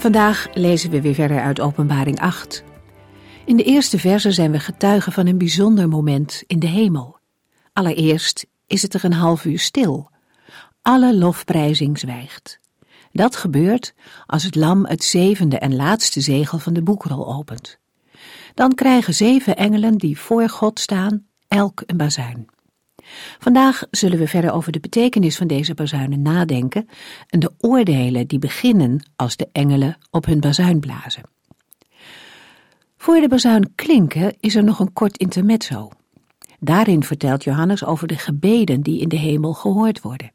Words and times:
Vandaag 0.00 0.48
lezen 0.54 0.90
we 0.90 1.00
weer 1.00 1.14
verder 1.14 1.40
uit 1.40 1.60
Openbaring 1.60 2.20
8. 2.20 2.64
In 3.44 3.56
de 3.56 3.62
eerste 3.62 3.98
verse 3.98 4.32
zijn 4.32 4.50
we 4.50 4.58
getuigen 4.58 5.12
van 5.12 5.26
een 5.26 5.38
bijzonder 5.38 5.88
moment 5.88 6.42
in 6.46 6.58
de 6.58 6.66
hemel. 6.66 7.18
Allereerst 7.72 8.46
is 8.66 8.82
het 8.82 8.94
er 8.94 9.04
een 9.04 9.12
half 9.12 9.44
uur 9.44 9.58
stil. 9.58 10.10
Alle 10.82 11.16
lofprijzing 11.16 11.98
zwijgt. 11.98 12.60
Dat 13.12 13.36
gebeurt 13.36 13.94
als 14.26 14.42
het 14.42 14.54
lam 14.54 14.86
het 14.86 15.04
zevende 15.04 15.58
en 15.58 15.76
laatste 15.76 16.20
zegel 16.20 16.58
van 16.58 16.72
de 16.72 16.82
boekrol 16.82 17.34
opent. 17.34 17.78
Dan 18.54 18.74
krijgen 18.74 19.14
zeven 19.14 19.56
engelen 19.56 19.98
die 19.98 20.18
voor 20.18 20.48
God 20.48 20.80
staan 20.80 21.26
elk 21.48 21.82
een 21.86 21.96
bazuin. 21.96 22.46
Vandaag 23.38 23.82
zullen 23.90 24.18
we 24.18 24.28
verder 24.28 24.52
over 24.52 24.72
de 24.72 24.80
betekenis 24.80 25.36
van 25.36 25.46
deze 25.46 25.74
bazuinen 25.74 26.22
nadenken 26.22 26.88
en 27.28 27.40
de 27.40 27.52
oordelen 27.58 28.26
die 28.26 28.38
beginnen 28.38 29.04
als 29.16 29.36
de 29.36 29.48
engelen 29.52 29.98
op 30.10 30.26
hun 30.26 30.40
bazuin 30.40 30.80
blazen. 30.80 31.22
Voor 32.96 33.20
de 33.20 33.28
bazuin 33.28 33.72
klinken 33.74 34.36
is 34.40 34.54
er 34.54 34.64
nog 34.64 34.78
een 34.78 34.92
kort 34.92 35.18
intermezzo. 35.18 35.90
Daarin 36.58 37.04
vertelt 37.04 37.44
Johannes 37.44 37.84
over 37.84 38.06
de 38.06 38.18
gebeden 38.18 38.80
die 38.80 39.00
in 39.00 39.08
de 39.08 39.16
hemel 39.16 39.52
gehoord 39.52 40.00
worden. 40.00 40.32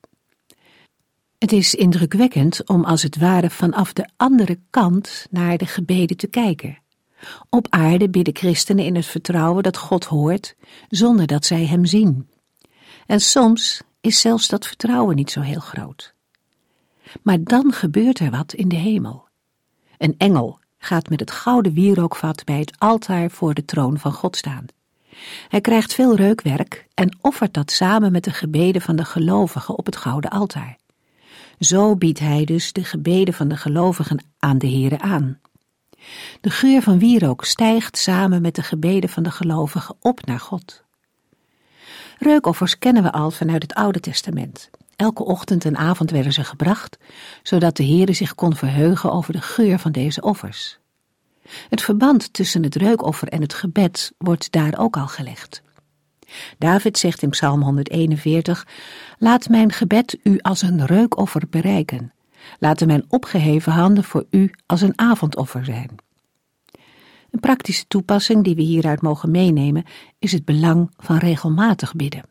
Het 1.38 1.52
is 1.52 1.76
indrukwekkend 1.76 2.68
om 2.68 2.84
als 2.84 3.04
het 3.04 3.18
ware 3.18 3.50
vanaf 3.50 3.94
de 3.94 4.10
andere 4.18 4.60
kant 4.70 5.28
naar 5.30 5.58
de 5.58 5.66
gebeden 5.66 6.18
te 6.18 6.28
kijken. 6.28 6.78
Op 7.50 7.68
aarde 7.70 8.10
bidden 8.10 8.36
christenen 8.36 8.86
in 8.86 8.96
het 8.96 9.06
vertrouwen 9.06 9.64
dat 9.64 9.78
God 9.78 10.06
hoort, 10.06 10.56
zonder 10.90 11.28
dat 11.28 11.46
zij 11.46 11.66
hem 11.66 11.86
zien. 11.86 12.28
En 13.06 13.20
soms 13.22 13.82
is 14.02 14.20
zelfs 14.20 14.48
dat 14.48 14.68
vertrouwen 14.68 15.16
niet 15.16 15.32
zo 15.32 15.42
heel 15.42 15.60
groot. 15.60 16.14
Maar 17.22 17.44
dan 17.44 17.74
gebeurt 17.74 18.20
er 18.20 18.32
wat 18.32 18.54
in 18.54 18.68
de 18.68 18.76
hemel. 18.76 19.28
Een 19.98 20.16
engel 20.18 20.60
gaat 20.78 21.10
met 21.10 21.20
het 21.20 21.32
gouden 21.32 21.74
wierookvat 21.74 22.44
bij 22.44 22.60
het 22.60 22.80
altaar 22.80 23.30
voor 23.30 23.54
de 23.54 23.66
troon 23.66 24.00
van 24.00 24.14
God 24.14 24.38
staan. 24.38 24.66
Hij 25.48 25.62
krijgt 25.62 25.94
veel 25.94 26.16
reukwerk 26.16 26.88
en 26.94 27.18
offert 27.22 27.54
dat 27.54 27.72
samen 27.72 28.12
met 28.12 28.24
de 28.24 28.32
gebeden 28.32 28.82
van 28.82 28.96
de 28.96 29.06
gelovigen 29.06 29.78
op 29.78 29.86
het 29.86 29.96
gouden 29.96 30.30
altaar. 30.30 30.78
Zo 31.60 31.96
biedt 31.96 32.20
hij 32.20 32.46
dus 32.46 32.74
de 32.74 32.84
gebeden 32.84 33.34
van 33.34 33.48
de 33.48 33.58
gelovigen 33.58 34.26
aan 34.40 34.58
de 34.58 34.70
Here 34.70 35.00
aan. 35.00 35.40
De 36.42 36.50
geur 36.50 36.82
van 36.82 37.00
wierook 37.00 37.46
stijgt 37.46 37.98
samen 37.98 38.42
met 38.42 38.56
de 38.56 38.64
gebeden 38.64 39.10
van 39.10 39.24
de 39.24 39.32
gelovigen 39.32 39.96
op 40.00 40.26
naar 40.26 40.40
God. 40.40 40.85
Reukoffers 42.18 42.78
kennen 42.78 43.04
we 43.04 43.12
al 43.12 43.32
vanuit 43.32 43.62
het 43.62 43.74
Oude 43.74 44.00
Testament. 44.00 44.70
Elke 44.96 45.26
ochtend 45.26 45.66
en 45.66 45.78
avond 45.78 46.12
werden 46.12 46.34
ze 46.34 46.44
gebracht, 46.44 46.98
zodat 47.44 47.76
de 47.76 47.86
Heere 47.86 48.14
zich 48.14 48.36
kon 48.36 48.56
verheugen 48.56 49.12
over 49.12 49.34
de 49.34 49.42
geur 49.42 49.80
van 49.80 49.92
deze 49.92 50.22
offers. 50.22 50.80
Het 51.70 51.82
verband 51.82 52.34
tussen 52.34 52.64
het 52.64 52.76
reukoffer 52.76 53.28
en 53.28 53.42
het 53.42 53.54
gebed 53.54 54.12
wordt 54.18 54.52
daar 54.52 54.78
ook 54.78 54.98
al 54.98 55.08
gelegd. 55.08 55.62
David 56.58 56.98
zegt 56.98 57.22
in 57.22 57.30
Psalm 57.30 57.62
141: 57.62 58.68
Laat 59.18 59.50
mijn 59.50 59.72
gebed 59.72 60.18
u 60.24 60.40
als 60.42 60.62
een 60.62 60.86
reukoffer 60.86 61.42
bereiken. 61.50 62.14
Laten 62.60 62.88
mijn 62.88 63.06
opgeheven 63.08 63.72
handen 63.72 64.04
voor 64.04 64.26
u 64.30 64.52
als 64.66 64.82
een 64.82 65.00
avondoffer 65.00 65.66
zijn. 65.66 65.96
Een 67.36 67.42
praktische 67.42 67.88
toepassing 67.88 68.44
die 68.44 68.56
we 68.56 68.62
hieruit 68.62 69.02
mogen 69.02 69.32
meenemen 69.32 69.84
is 70.20 70.32
het 70.32 70.46
belang 70.46 70.92
van 70.98 71.18
regelmatig 71.18 71.96
bidden. 71.96 72.24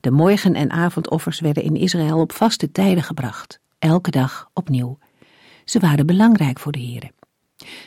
De 0.00 0.10
morgen- 0.10 0.54
en 0.54 0.70
avondoffers 0.70 1.40
werden 1.40 1.62
in 1.62 1.76
Israël 1.76 2.20
op 2.20 2.32
vaste 2.32 2.72
tijden 2.72 3.02
gebracht, 3.02 3.60
elke 3.78 4.10
dag 4.10 4.50
opnieuw. 4.52 4.98
Ze 5.64 5.78
waren 5.78 6.06
belangrijk 6.06 6.58
voor 6.58 6.72
de 6.72 6.78
Heer. 6.78 7.10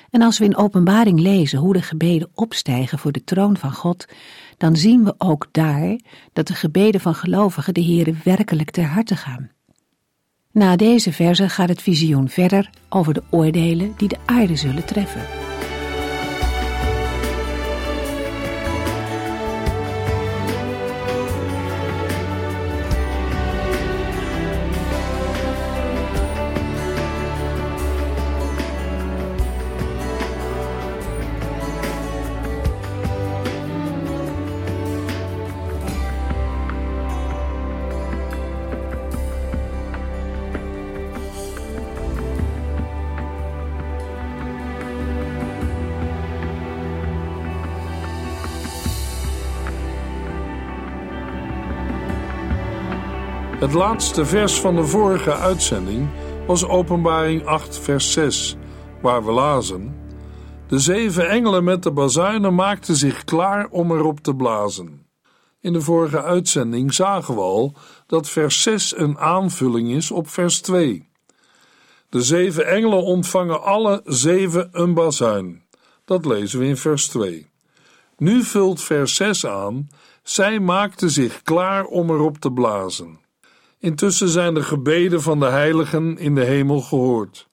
En 0.10 0.22
als 0.22 0.38
we 0.38 0.46
in 0.46 0.56
openbaring 0.56 1.20
lezen 1.20 1.60
hoe 1.60 1.74
de 1.74 1.82
gebeden 1.82 2.30
opstijgen 2.34 3.00
voor 3.00 3.12
de 3.12 3.24
troon 3.24 3.58
van 3.58 3.74
God, 3.74 4.06
dan 4.58 4.76
zien 4.76 5.04
we 5.04 5.14
ook 5.18 5.48
daar 5.52 6.00
dat 6.34 6.48
de 6.48 6.56
gebeden 6.56 7.02
van 7.02 7.16
gelovigen 7.16 7.74
de 7.74 7.82
Heer 7.82 8.16
werkelijk 8.24 8.72
ter 8.72 8.86
harte 8.86 9.16
gaan. 9.16 9.50
Na 10.52 10.76
deze 10.76 11.14
verse 11.14 11.50
gaat 11.50 11.70
het 11.70 11.82
visioen 11.82 12.30
verder 12.30 12.70
over 12.90 13.14
de 13.14 13.24
oordelen 13.30 13.94
die 13.98 14.08
de 14.08 14.18
aarde 14.26 14.56
zullen 14.56 14.86
treffen. 14.86 15.49
Het 53.70 53.78
laatste 53.78 54.26
vers 54.26 54.60
van 54.60 54.76
de 54.76 54.86
vorige 54.86 55.34
uitzending 55.34 56.10
was 56.48 56.66
Openbaring 56.66 57.46
8, 57.46 57.80
vers 57.80 58.12
6, 58.12 58.56
waar 59.02 59.26
we 59.26 59.32
lazen: 59.32 59.96
De 60.68 60.80
zeven 60.80 61.30
engelen 61.30 61.64
met 61.64 61.84
de 61.84 61.92
bazuinen 61.92 62.56
maakten 62.56 62.96
zich 62.96 63.24
klaar 63.24 63.68
om 63.68 63.92
erop 63.92 64.20
te 64.20 64.36
blazen. 64.36 65.06
In 65.62 65.74
de 65.74 65.82
vorige 65.82 66.24
uitzending 66.24 66.94
zagen 66.94 67.36
we 67.36 67.42
al 67.42 67.74
dat 68.08 68.30
vers 68.30 68.62
6 68.62 68.98
een 68.98 69.18
aanvulling 69.18 69.92
is 69.92 70.12
op 70.12 70.30
vers 70.30 70.62
2. 70.62 71.10
De 72.10 72.22
zeven 72.22 72.68
engelen 72.68 73.04
ontvangen 73.04 73.64
alle 73.64 74.02
zeven 74.06 74.70
een 74.72 74.94
bazuin. 74.94 75.64
Dat 76.06 76.26
lezen 76.26 76.60
we 76.60 76.66
in 76.66 76.78
vers 76.78 77.08
2. 77.08 77.50
Nu 78.18 78.44
vult 78.44 78.82
vers 78.82 79.16
6 79.16 79.46
aan: 79.46 79.90
Zij 80.24 80.60
maakten 80.60 81.10
zich 81.10 81.42
klaar 81.42 81.86
om 81.86 82.10
erop 82.10 82.38
te 82.38 82.52
blazen. 82.52 83.28
Intussen 83.80 84.30
zijn 84.30 84.54
de 84.54 84.64
gebeden 84.64 85.22
van 85.22 85.40
de 85.40 85.46
heiligen 85.46 86.18
in 86.18 86.36
de 86.36 86.44
hemel 86.44 86.82
gehoord. 86.82 87.48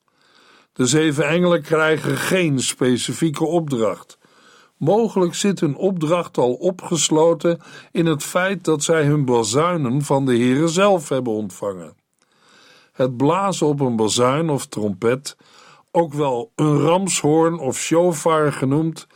De 0.73 0.87
zeven 0.87 1.29
engelen 1.29 1.63
krijgen 1.63 2.17
geen 2.17 2.61
specifieke 2.61 3.45
opdracht. 3.45 4.19
Mogelijk 4.77 5.35
zit 5.35 5.61
hun 5.61 5.77
opdracht 5.77 6.39
al 6.39 6.53
opgesloten 6.53 7.61
in 7.93 8.07
het 8.07 8.23
feit 8.23 8.65
dat 8.65 8.83
zij 8.83 9.05
hun 9.05 9.25
bazuinen 9.25 10.03
van 10.03 10.27
de 10.27 10.37
Heere 10.37 10.69
zelf 10.69 11.09
hebben 11.09 11.33
ontvangen. 11.33 11.97
Het 12.93 13.17
blazen 13.17 13.67
op 13.67 13.81
een 13.81 13.97
bazuin 13.97 14.51
of 14.51 14.67
trompet, 14.67 15.37
ook 15.91 16.13
wel 16.13 16.53
een 16.55 16.79
ramshoorn 16.79 17.59
of 17.59 17.79
shofar 17.79 18.53
genoemd, 18.53 19.07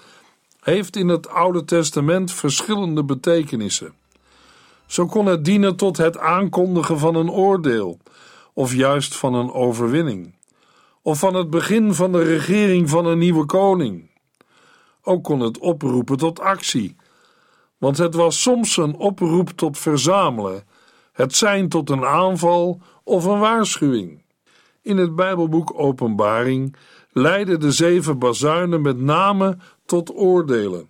heeft 0.61 0.97
in 0.97 1.09
het 1.09 1.29
Oude 1.29 1.65
Testament 1.65 2.33
verschillende 2.33 3.05
betekenissen. 3.05 3.95
Zo 4.91 5.07
kon 5.07 5.27
het 5.27 5.45
dienen 5.45 5.77
tot 5.77 5.97
het 5.97 6.19
aankondigen 6.19 6.99
van 6.99 7.15
een 7.15 7.31
oordeel, 7.31 7.99
of 8.53 8.75
juist 8.75 9.17
van 9.17 9.35
een 9.35 9.53
overwinning, 9.53 10.35
of 11.03 11.19
van 11.19 11.35
het 11.35 11.51
begin 11.51 11.95
van 11.95 12.13
de 12.13 12.23
regering 12.23 12.91
van 12.91 13.07
een 13.07 13.19
nieuwe 13.19 13.47
koning. 13.47 14.11
Ook 15.03 15.25
kon 15.25 15.41
het 15.41 15.59
oproepen 15.59 16.17
tot 16.17 16.41
actie, 16.41 16.97
want 17.79 17.99
het 17.99 18.15
was 18.15 18.43
soms 18.43 18.77
een 18.77 18.97
oproep 18.97 19.51
tot 19.51 19.79
verzamelen, 19.79 20.65
het 21.13 21.35
zijn 21.35 21.69
tot 21.69 21.91
een 21.91 22.05
aanval 22.05 22.81
of 23.05 23.25
een 23.25 23.39
waarschuwing. 23.39 24.23
In 24.83 24.97
het 24.97 25.15
Bijbelboek 25.17 25.73
Openbaring 25.77 26.77
leiden 27.13 27.61
de 27.61 27.73
zeven 27.73 28.19
bazuinen 28.19 28.83
met 28.83 29.01
name 29.01 29.57
tot 29.87 30.15
oordelen. 30.15 30.89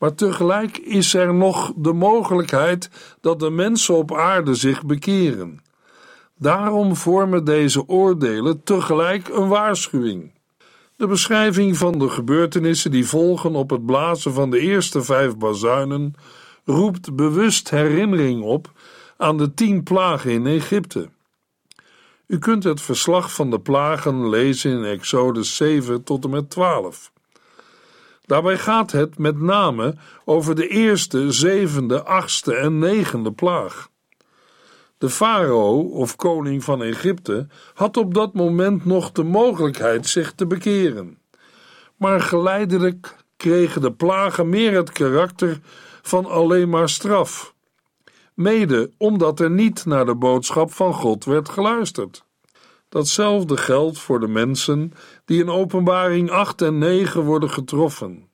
Maar 0.00 0.14
tegelijk 0.14 0.78
is 0.78 1.14
er 1.14 1.34
nog 1.34 1.72
de 1.76 1.92
mogelijkheid 1.92 2.90
dat 3.20 3.40
de 3.40 3.50
mensen 3.50 3.94
op 3.94 4.14
aarde 4.14 4.54
zich 4.54 4.84
bekeren. 4.84 5.62
Daarom 6.38 6.96
vormen 6.96 7.44
deze 7.44 7.88
oordelen 7.88 8.62
tegelijk 8.62 9.28
een 9.28 9.48
waarschuwing. 9.48 10.32
De 10.96 11.06
beschrijving 11.06 11.76
van 11.76 11.98
de 11.98 12.08
gebeurtenissen 12.08 12.90
die 12.90 13.06
volgen 13.06 13.54
op 13.54 13.70
het 13.70 13.86
blazen 13.86 14.32
van 14.32 14.50
de 14.50 14.58
eerste 14.58 15.02
vijf 15.02 15.36
bazuinen 15.36 16.14
roept 16.64 17.16
bewust 17.16 17.70
herinnering 17.70 18.42
op 18.42 18.72
aan 19.16 19.36
de 19.36 19.54
tien 19.54 19.82
plagen 19.82 20.30
in 20.30 20.46
Egypte. 20.46 21.08
U 22.26 22.38
kunt 22.38 22.64
het 22.64 22.80
verslag 22.80 23.32
van 23.32 23.50
de 23.50 23.60
plagen 23.60 24.28
lezen 24.28 24.70
in 24.70 24.84
Exodus 24.84 25.56
7 25.56 26.02
tot 26.02 26.24
en 26.24 26.30
met 26.30 26.50
12. 26.50 27.12
Daarbij 28.30 28.58
gaat 28.58 28.92
het 28.92 29.18
met 29.18 29.40
name 29.40 29.94
over 30.24 30.54
de 30.54 30.68
eerste, 30.68 31.32
zevende, 31.32 32.04
achtste 32.04 32.54
en 32.54 32.78
negende 32.78 33.32
plaag. 33.32 33.88
De 34.98 35.10
farao, 35.10 35.80
of 35.80 36.16
koning 36.16 36.64
van 36.64 36.82
Egypte, 36.82 37.46
had 37.74 37.96
op 37.96 38.14
dat 38.14 38.34
moment 38.34 38.84
nog 38.84 39.12
de 39.12 39.22
mogelijkheid 39.22 40.06
zich 40.06 40.32
te 40.32 40.46
bekeren. 40.46 41.18
Maar 41.96 42.20
geleidelijk 42.20 43.16
kregen 43.36 43.80
de 43.80 43.92
plagen 43.92 44.48
meer 44.48 44.76
het 44.76 44.92
karakter 44.92 45.60
van 46.02 46.26
alleen 46.26 46.68
maar 46.68 46.88
straf. 46.88 47.54
Mede 48.34 48.90
omdat 48.96 49.40
er 49.40 49.50
niet 49.50 49.86
naar 49.86 50.06
de 50.06 50.14
boodschap 50.14 50.72
van 50.72 50.94
God 50.94 51.24
werd 51.24 51.48
geluisterd. 51.48 52.24
Datzelfde 52.90 53.56
geldt 53.56 53.98
voor 53.98 54.20
de 54.20 54.28
mensen 54.28 54.92
die 55.24 55.40
in 55.40 55.48
Openbaring 55.48 56.30
8 56.30 56.62
en 56.62 56.78
9 56.78 57.22
worden 57.22 57.50
getroffen. 57.50 58.28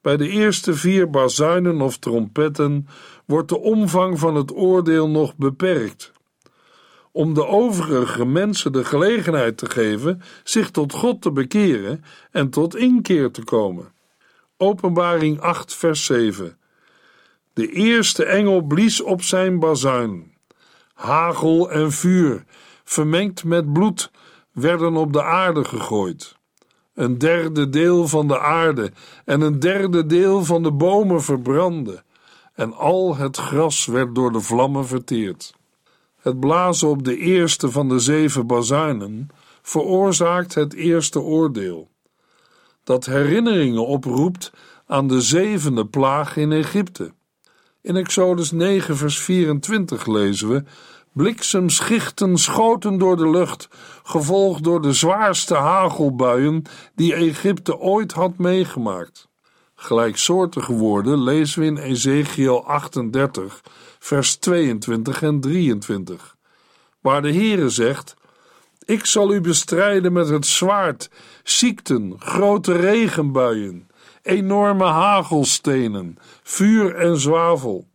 Bij 0.00 0.16
de 0.16 0.28
eerste 0.28 0.74
vier 0.74 1.10
bazuinen 1.10 1.80
of 1.80 1.98
trompetten 1.98 2.86
wordt 3.26 3.48
de 3.48 3.58
omvang 3.58 4.18
van 4.18 4.34
het 4.34 4.52
oordeel 4.54 5.08
nog 5.08 5.36
beperkt. 5.36 6.12
Om 7.12 7.34
de 7.34 7.46
overige 7.46 8.24
mensen 8.24 8.72
de 8.72 8.84
gelegenheid 8.84 9.56
te 9.56 9.70
geven 9.70 10.22
zich 10.42 10.70
tot 10.70 10.92
God 10.92 11.22
te 11.22 11.32
bekeren 11.32 12.04
en 12.30 12.50
tot 12.50 12.76
inkeer 12.76 13.30
te 13.30 13.44
komen. 13.44 13.92
Openbaring 14.56 15.40
8, 15.40 15.74
vers 15.74 16.04
7. 16.04 16.58
De 17.52 17.68
eerste 17.68 18.24
engel 18.24 18.60
blies 18.60 19.02
op 19.02 19.22
zijn 19.22 19.58
bazuin. 19.58 20.34
Hagel 20.94 21.70
en 21.70 21.92
vuur, 21.92 22.44
vermengd 22.94 23.44
met 23.44 23.72
bloed, 23.72 24.10
werden 24.52 24.96
op 24.96 25.12
de 25.12 25.22
aarde 25.22 25.64
gegooid. 25.64 26.36
Een 26.94 27.18
derde 27.18 27.68
deel 27.68 28.08
van 28.08 28.28
de 28.28 28.40
aarde 28.40 28.92
en 29.24 29.40
een 29.40 29.60
derde 29.60 30.06
deel 30.06 30.44
van 30.44 30.62
de 30.62 30.72
bomen 30.72 31.22
verbrandden, 31.22 32.04
en 32.54 32.72
al 32.72 33.16
het 33.16 33.36
gras 33.36 33.86
werd 33.86 34.14
door 34.14 34.32
de 34.32 34.40
vlammen 34.40 34.86
verteerd. 34.86 35.54
Het 36.20 36.40
blazen 36.40 36.88
op 36.88 37.04
de 37.04 37.16
eerste 37.16 37.70
van 37.70 37.88
de 37.88 37.98
zeven 37.98 38.46
bazuinen 38.46 39.28
veroorzaakt 39.62 40.54
het 40.54 40.74
eerste 40.74 41.20
oordeel, 41.20 41.90
dat 42.84 43.06
herinneringen 43.06 43.86
oproept 43.86 44.52
aan 44.86 45.06
de 45.08 45.20
zevende 45.20 45.86
plaag 45.86 46.36
in 46.36 46.52
Egypte. 46.52 47.12
In 47.80 47.96
Exodus 47.96 48.50
9, 48.50 48.96
vers 48.96 49.18
24 49.18 50.06
lezen 50.06 50.48
we: 50.48 50.64
Bliksemschichten 51.14 52.38
schoten 52.38 52.98
door 52.98 53.16
de 53.16 53.30
lucht, 53.30 53.68
gevolgd 54.02 54.64
door 54.64 54.82
de 54.82 54.92
zwaarste 54.92 55.54
hagelbuien 55.54 56.62
die 56.94 57.14
Egypte 57.14 57.78
ooit 57.78 58.12
had 58.12 58.38
meegemaakt. 58.38 59.28
Gelijksoortige 59.74 60.72
woorden 60.72 61.22
lezen 61.22 61.60
we 61.60 61.66
in 61.66 61.76
Ezekiel 61.76 62.64
38, 62.66 63.60
vers 63.98 64.36
22 64.36 65.22
en 65.22 65.40
23, 65.40 66.36
waar 67.00 67.22
de 67.22 67.32
Heere 67.32 67.68
zegt: 67.68 68.14
Ik 68.84 69.04
zal 69.04 69.34
u 69.34 69.40
bestrijden 69.40 70.12
met 70.12 70.28
het 70.28 70.46
zwaard, 70.46 71.10
ziekten, 71.42 72.14
grote 72.18 72.76
regenbuien, 72.76 73.88
enorme 74.22 74.84
hagelstenen, 74.84 76.18
vuur 76.42 76.94
en 76.94 77.18
zwavel. 77.18 77.92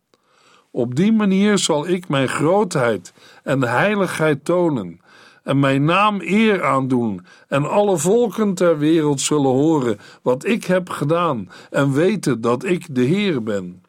Op 0.70 0.94
die 0.94 1.12
manier 1.12 1.58
zal 1.58 1.88
ik 1.88 2.08
mijn 2.08 2.28
grootheid 2.28 3.12
en 3.42 3.62
heiligheid 3.62 4.44
tonen 4.44 5.00
en 5.42 5.58
mijn 5.58 5.84
naam 5.84 6.20
eer 6.20 6.64
aandoen 6.64 7.26
en 7.48 7.70
alle 7.70 7.98
volken 7.98 8.54
ter 8.54 8.78
wereld 8.78 9.20
zullen 9.20 9.50
horen 9.50 9.98
wat 10.22 10.44
ik 10.44 10.64
heb 10.64 10.88
gedaan 10.88 11.50
en 11.70 11.92
weten 11.92 12.40
dat 12.40 12.64
ik 12.64 12.94
de 12.94 13.02
Heer 13.02 13.42
ben. 13.42 13.82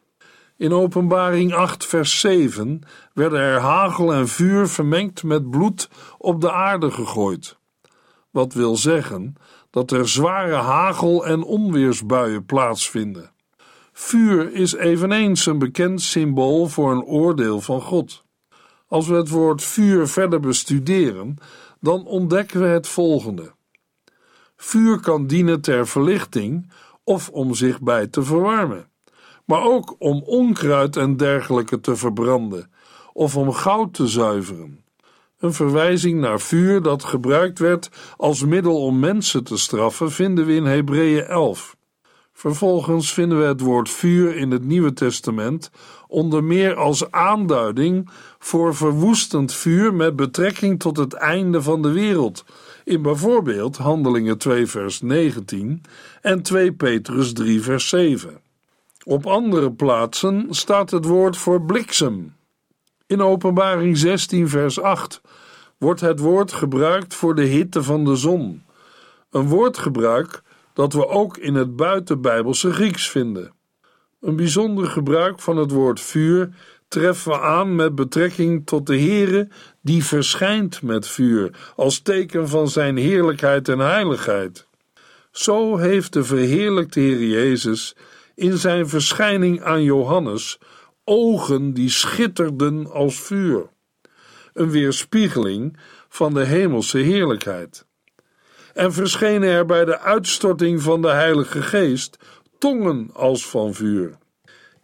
In 0.56 0.72
Openbaring 0.72 1.54
8, 1.54 1.86
vers 1.86 2.20
7 2.20 2.80
werden 3.12 3.40
er 3.40 3.60
hagel 3.60 4.14
en 4.14 4.28
vuur 4.28 4.68
vermengd 4.68 5.22
met 5.22 5.50
bloed 5.50 5.88
op 6.18 6.40
de 6.40 6.52
aarde 6.52 6.90
gegooid. 6.90 7.56
Wat 8.30 8.52
wil 8.52 8.76
zeggen 8.76 9.34
dat 9.70 9.90
er 9.90 10.08
zware 10.08 10.54
hagel- 10.54 11.26
en 11.26 11.42
onweersbuien 11.42 12.44
plaatsvinden. 12.44 13.30
Vuur 13.92 14.52
is 14.52 14.74
eveneens 14.74 15.46
een 15.46 15.58
bekend 15.58 16.02
symbool 16.02 16.66
voor 16.66 16.92
een 16.92 17.02
oordeel 17.02 17.60
van 17.60 17.80
God. 17.80 18.24
Als 18.86 19.06
we 19.06 19.14
het 19.14 19.28
woord 19.28 19.62
vuur 19.62 20.08
verder 20.08 20.40
bestuderen, 20.40 21.36
dan 21.80 22.06
ontdekken 22.06 22.60
we 22.60 22.66
het 22.66 22.88
volgende. 22.88 23.52
Vuur 24.56 25.00
kan 25.00 25.26
dienen 25.26 25.60
ter 25.60 25.86
verlichting 25.86 26.70
of 27.04 27.28
om 27.28 27.54
zich 27.54 27.80
bij 27.80 28.06
te 28.06 28.22
verwarmen, 28.22 28.88
maar 29.44 29.62
ook 29.62 29.94
om 29.98 30.22
onkruid 30.22 30.96
en 30.96 31.16
dergelijke 31.16 31.80
te 31.80 31.96
verbranden 31.96 32.70
of 33.12 33.36
om 33.36 33.52
goud 33.52 33.94
te 33.94 34.06
zuiveren. 34.06 34.84
Een 35.38 35.52
verwijzing 35.52 36.20
naar 36.20 36.40
vuur 36.40 36.82
dat 36.82 37.04
gebruikt 37.04 37.58
werd 37.58 37.88
als 38.16 38.44
middel 38.44 38.82
om 38.82 38.98
mensen 38.98 39.44
te 39.44 39.56
straffen 39.56 40.10
vinden 40.10 40.46
we 40.46 40.54
in 40.54 40.64
Hebreeën 40.64 41.24
11. 41.24 41.76
Vervolgens 42.42 43.12
vinden 43.12 43.38
we 43.38 43.44
het 43.44 43.60
woord 43.60 43.90
vuur 43.90 44.36
in 44.36 44.50
het 44.50 44.64
Nieuwe 44.64 44.92
Testament 44.92 45.70
onder 46.08 46.44
meer 46.44 46.74
als 46.74 47.10
aanduiding 47.10 48.10
voor 48.38 48.74
verwoestend 48.74 49.54
vuur 49.54 49.94
met 49.94 50.16
betrekking 50.16 50.80
tot 50.80 50.96
het 50.96 51.12
einde 51.12 51.62
van 51.62 51.82
de 51.82 51.90
wereld, 51.90 52.44
in 52.84 53.02
bijvoorbeeld 53.02 53.76
Handelingen 53.76 54.38
2 54.38 54.66
vers 54.66 55.00
19 55.00 55.82
en 56.20 56.42
2 56.42 56.72
Petrus 56.72 57.32
3 57.32 57.62
vers 57.62 57.88
7. 57.88 58.40
Op 59.04 59.26
andere 59.26 59.72
plaatsen 59.72 60.46
staat 60.50 60.90
het 60.90 61.04
woord 61.04 61.36
voor 61.36 61.62
bliksem. 61.62 62.34
In 63.06 63.22
Openbaring 63.22 63.98
16 63.98 64.48
vers 64.48 64.80
8 64.80 65.20
wordt 65.78 66.00
het 66.00 66.18
woord 66.18 66.52
gebruikt 66.52 67.14
voor 67.14 67.34
de 67.34 67.44
hitte 67.44 67.82
van 67.82 68.04
de 68.04 68.16
zon, 68.16 68.62
een 69.30 69.48
woordgebruik 69.48 70.42
dat 70.74 70.92
we 70.92 71.08
ook 71.08 71.36
in 71.36 71.54
het 71.54 71.76
buitenbijbelse 71.76 72.72
Grieks 72.72 73.10
vinden. 73.10 73.52
Een 74.20 74.36
bijzonder 74.36 74.86
gebruik 74.86 75.40
van 75.40 75.56
het 75.56 75.70
woord 75.70 76.00
vuur 76.00 76.48
treffen 76.88 77.32
we 77.32 77.40
aan 77.40 77.74
met 77.74 77.94
betrekking 77.94 78.66
tot 78.66 78.86
de 78.86 78.98
Heere 78.98 79.48
die 79.80 80.04
verschijnt 80.04 80.82
met 80.82 81.08
vuur 81.08 81.72
als 81.76 82.00
teken 82.00 82.48
van 82.48 82.68
zijn 82.68 82.96
heerlijkheid 82.96 83.68
en 83.68 83.78
heiligheid. 83.78 84.66
Zo 85.30 85.76
heeft 85.76 86.12
de 86.12 86.24
verheerlijkte 86.24 87.00
Heer 87.00 87.24
Jezus 87.24 87.96
in 88.34 88.58
zijn 88.58 88.88
verschijning 88.88 89.62
aan 89.62 89.82
Johannes 89.82 90.58
ogen 91.04 91.72
die 91.74 91.90
schitterden 91.90 92.90
als 92.90 93.20
vuur, 93.20 93.68
een 94.52 94.70
weerspiegeling 94.70 95.76
van 96.08 96.34
de 96.34 96.44
hemelse 96.44 96.98
heerlijkheid 96.98 97.86
en 98.74 98.92
verschenen 98.92 99.48
er 99.48 99.66
bij 99.66 99.84
de 99.84 99.98
uitstorting 99.98 100.82
van 100.82 101.02
de 101.02 101.10
Heilige 101.10 101.62
Geest 101.62 102.18
tongen 102.58 103.10
als 103.12 103.48
van 103.48 103.74
vuur. 103.74 104.18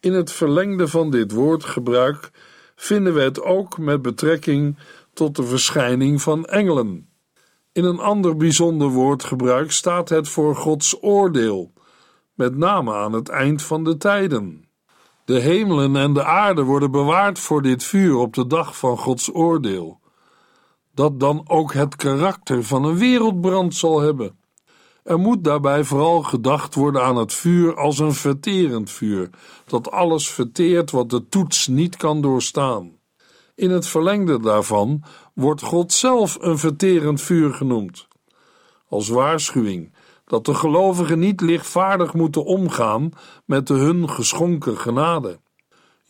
In 0.00 0.12
het 0.12 0.32
verlengde 0.32 0.88
van 0.88 1.10
dit 1.10 1.32
woordgebruik 1.32 2.30
vinden 2.76 3.14
we 3.14 3.20
het 3.20 3.42
ook 3.42 3.78
met 3.78 4.02
betrekking 4.02 4.78
tot 5.12 5.36
de 5.36 5.42
verschijning 5.42 6.22
van 6.22 6.44
engelen. 6.44 7.08
In 7.72 7.84
een 7.84 7.98
ander 7.98 8.36
bijzonder 8.36 8.88
woordgebruik 8.88 9.72
staat 9.72 10.08
het 10.08 10.28
voor 10.28 10.56
Gods 10.56 11.02
oordeel, 11.02 11.72
met 12.34 12.56
name 12.56 12.94
aan 12.94 13.12
het 13.12 13.28
eind 13.28 13.62
van 13.62 13.84
de 13.84 13.96
tijden. 13.96 14.68
De 15.24 15.40
hemelen 15.40 15.96
en 15.96 16.12
de 16.12 16.24
aarde 16.24 16.62
worden 16.62 16.90
bewaard 16.90 17.38
voor 17.38 17.62
dit 17.62 17.84
vuur 17.84 18.16
op 18.16 18.34
de 18.34 18.46
dag 18.46 18.78
van 18.78 18.98
Gods 18.98 19.34
oordeel 19.34 20.00
dat 20.98 21.20
dan 21.20 21.44
ook 21.46 21.72
het 21.72 21.96
karakter 21.96 22.64
van 22.64 22.84
een 22.84 22.98
wereldbrand 22.98 23.74
zal 23.74 24.00
hebben. 24.00 24.38
Er 25.02 25.18
moet 25.18 25.44
daarbij 25.44 25.84
vooral 25.84 26.22
gedacht 26.22 26.74
worden 26.74 27.02
aan 27.02 27.16
het 27.16 27.34
vuur 27.34 27.76
als 27.76 27.98
een 27.98 28.12
verterend 28.12 28.90
vuur, 28.90 29.30
dat 29.66 29.90
alles 29.90 30.30
verteert 30.30 30.90
wat 30.90 31.10
de 31.10 31.28
toets 31.28 31.66
niet 31.66 31.96
kan 31.96 32.20
doorstaan. 32.20 32.92
In 33.54 33.70
het 33.70 33.86
verlengde 33.86 34.40
daarvan 34.40 35.02
wordt 35.34 35.62
God 35.62 35.92
zelf 35.92 36.36
een 36.40 36.58
verterend 36.58 37.20
vuur 37.20 37.54
genoemd. 37.54 38.08
Als 38.88 39.08
waarschuwing 39.08 39.92
dat 40.24 40.44
de 40.44 40.54
gelovigen 40.54 41.18
niet 41.18 41.40
lichtvaardig 41.40 42.14
moeten 42.14 42.44
omgaan 42.44 43.10
met 43.44 43.66
de 43.66 43.74
hun 43.74 44.08
geschonken 44.10 44.78
genade. 44.78 45.38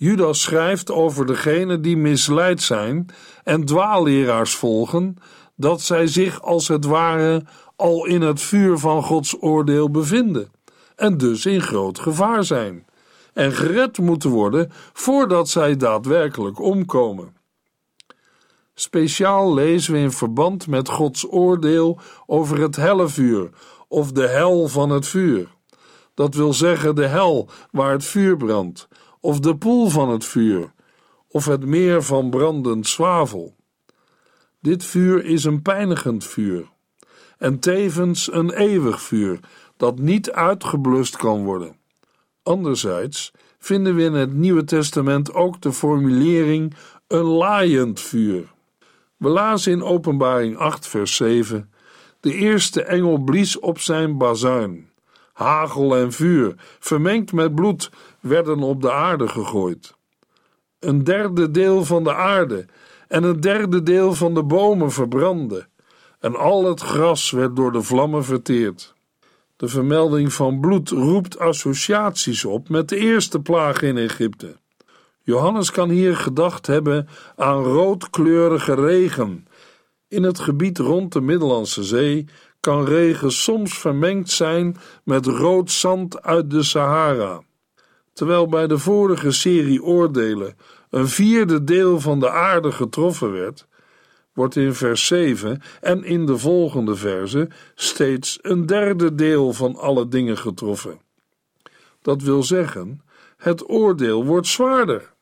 Judas 0.01 0.43
schrijft 0.43 0.91
over 0.91 1.27
degenen 1.27 1.83
die 1.83 1.97
misleid 1.97 2.63
zijn 2.63 3.07
en 3.45 3.65
dwaalleraars 3.65 4.55
volgen, 4.55 5.17
dat 5.57 5.81
zij 5.81 6.07
zich 6.07 6.43
als 6.43 6.69
het 6.69 6.85
ware 6.85 7.45
al 7.77 8.07
in 8.07 8.23
het 8.23 8.41
vuur 8.41 8.79
van 8.79 9.03
Gods 9.03 9.37
oordeel 9.41 9.91
bevinden 9.91 10.51
en 10.97 11.17
dus 11.17 11.47
in 11.47 11.61
groot 11.61 11.99
gevaar 11.99 12.45
zijn 12.45 12.87
en 13.33 13.53
gered 13.53 13.99
moeten 13.99 14.31
worden 14.31 14.71
voordat 14.93 15.49
zij 15.49 15.77
daadwerkelijk 15.77 16.61
omkomen. 16.61 17.37
Speciaal 18.75 19.55
lezen 19.55 19.93
we 19.93 19.99
in 19.99 20.13
verband 20.13 20.67
met 20.67 20.89
Gods 20.89 21.27
oordeel 21.31 22.01
over 22.27 22.61
het 22.61 22.77
hellevuur 22.77 23.51
of 23.89 24.13
de 24.13 24.27
hel 24.29 24.69
van 24.69 24.91
het 24.91 25.07
vuur. 25.07 25.49
Dat 26.15 26.35
wil 26.35 26.53
zeggen 26.53 26.95
de 26.95 27.07
hel 27.07 27.49
waar 27.71 27.93
het 27.93 28.05
vuur 28.05 28.37
brandt, 28.37 28.89
of 29.21 29.41
de 29.41 29.57
poel 29.57 29.89
van 29.89 30.11
het 30.11 30.25
vuur, 30.25 30.73
of 31.29 31.45
het 31.45 31.65
meer 31.65 32.03
van 32.03 32.31
brandend 32.31 32.87
zwavel. 32.87 33.57
Dit 34.61 34.85
vuur 34.85 35.25
is 35.25 35.45
een 35.45 35.63
pijnigend 35.63 36.25
vuur 36.25 36.69
en 37.39 37.59
tevens 37.59 38.33
een 38.33 38.51
eeuwig 38.51 39.03
vuur 39.03 39.41
dat 39.77 39.99
niet 39.99 40.31
uitgeblust 40.31 41.17
kan 41.17 41.45
worden. 41.45 41.77
Anderzijds 42.43 43.33
vinden 43.59 43.95
we 43.95 44.03
in 44.03 44.13
het 44.13 44.35
Nieuwe 44.35 44.65
Testament 44.65 45.35
ook 45.35 45.61
de 45.61 45.73
formulering 45.73 46.75
een 47.07 47.25
laaiend 47.25 48.01
vuur. 48.01 48.53
We 49.17 49.29
lazen 49.29 49.73
in 49.73 49.83
Openbaring 49.83 50.57
8, 50.57 50.87
vers 50.87 51.17
7: 51.17 51.71
De 52.21 52.35
eerste 52.35 52.83
engel 52.83 53.19
blies 53.19 53.59
op 53.59 53.79
zijn 53.79 54.19
bazuin. 54.19 54.91
Hagel 55.33 55.97
en 55.97 56.13
vuur, 56.13 56.55
vermengd 56.79 57.33
met 57.33 57.55
bloed, 57.55 57.91
werden 58.21 58.59
op 58.59 58.83
de 58.83 58.93
aarde 58.93 59.29
gegooid. 59.29 59.97
Een 60.79 61.05
derde 61.05 61.51
deel 61.51 61.85
van 61.85 62.05
de 62.05 62.15
aarde 62.15 62.67
en 63.09 63.23
een 63.23 63.41
derde 63.41 63.83
deel 63.83 64.15
van 64.15 64.35
de 64.35 64.43
bomen 64.43 64.91
verbrandde, 64.91 65.67
en 66.21 66.37
al 66.37 66.65
het 66.65 66.81
gras 66.81 67.31
werd 67.31 67.57
door 67.57 67.73
de 67.73 67.83
vlammen 67.83 68.25
verteerd. 68.25 68.95
De 69.57 69.69
vermelding 69.69 70.33
van 70.33 70.61
bloed 70.61 70.91
roept 70.91 71.39
associaties 71.39 72.45
op 72.45 72.69
met 72.69 72.89
de 72.89 72.97
eerste 72.97 73.41
plaag 73.41 73.83
in 73.83 73.97
Egypte. 73.97 74.57
Johannes 75.23 75.71
kan 75.71 75.91
hier 75.91 76.17
gedacht 76.17 76.67
hebben 76.67 77.09
aan 77.37 77.63
roodkleurige 77.63 78.75
regen. 78.75 79.47
In 80.09 80.23
het 80.23 80.39
gebied 80.39 80.79
rond 80.79 81.13
de 81.13 81.21
Middellandse 81.21 81.83
Zee 81.83 82.27
kan 82.61 82.85
regen 82.85 83.33
soms 83.33 83.79
vermengd 83.79 84.31
zijn 84.31 84.77
met 85.05 85.27
rood 85.27 85.71
zand 85.71 86.23
uit 86.23 86.51
de 86.51 86.63
Sahara. 86.63 87.43
Terwijl 88.19 88.49
bij 88.49 88.67
de 88.67 88.79
vorige 88.79 89.31
serie 89.31 89.83
oordelen 89.83 90.57
een 90.91 91.09
vierde 91.09 91.65
deel 91.65 92.01
van 92.01 92.21
de 92.21 92.31
aarde 92.31 92.73
getroffen 92.73 93.33
werd, 93.33 93.67
wordt 94.33 94.57
in 94.57 94.75
vers 94.75 95.07
7 95.07 95.63
en 95.81 96.05
in 96.05 96.27
de 96.27 96.39
volgende 96.39 96.97
verse 96.97 97.49
steeds 97.75 98.39
een 98.43 98.67
derde 98.67 99.15
deel 99.15 99.53
van 99.53 99.77
alle 99.77 100.09
dingen 100.09 100.39
getroffen. 100.39 101.01
Dat 102.03 102.23
wil 102.23 102.43
zeggen, 102.43 103.03
het 103.37 103.71
oordeel 103.71 104.25
wordt 104.25 104.47
zwaarder. 104.47 105.13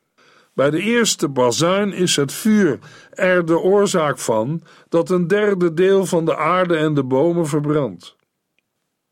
Bij 0.53 0.69
de 0.69 0.79
eerste 0.79 1.29
bazuin 1.29 1.93
is 1.93 2.15
het 2.15 2.33
vuur 2.33 2.79
er 3.09 3.45
de 3.45 3.59
oorzaak 3.59 4.19
van 4.19 4.61
dat 4.89 5.09
een 5.09 5.27
derde 5.27 5.73
deel 5.73 6.05
van 6.05 6.25
de 6.25 6.37
aarde 6.37 6.77
en 6.77 6.93
de 6.93 7.03
bomen 7.03 7.47
verbrandt. 7.47 8.16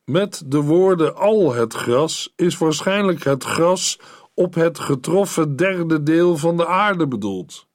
Met 0.06 0.44
de 0.46 0.62
woorden 0.62 1.16
al 1.16 1.54
het 1.54 1.74
gras 1.74 2.34
is 2.36 2.58
waarschijnlijk 2.58 3.24
het 3.24 3.44
gras 3.44 4.00
op 4.34 4.54
het 4.54 4.80
getroffen 4.80 5.56
derde 5.56 6.04
deel 6.04 6.38
van 6.38 6.58
de 6.58 6.68
aarde 6.68 7.08
bedoeld. 7.08 7.68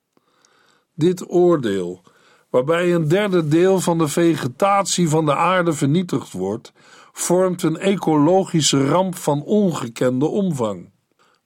Dit 0.95 1.31
oordeel, 1.31 2.03
waarbij 2.51 2.95
een 2.95 3.09
derde 3.09 3.49
deel 3.49 3.81
van 3.81 3.99
de 3.99 4.09
vegetatie 4.09 5.09
van 5.09 5.25
de 5.25 5.35
aarde 5.35 5.73
vernietigd 5.73 6.33
wordt, 6.33 6.73
vormt 7.13 7.63
een 7.63 7.79
ecologische 7.79 8.87
ramp 8.87 9.17
van 9.17 9.43
ongekende 9.43 10.27
omvang. 10.27 10.91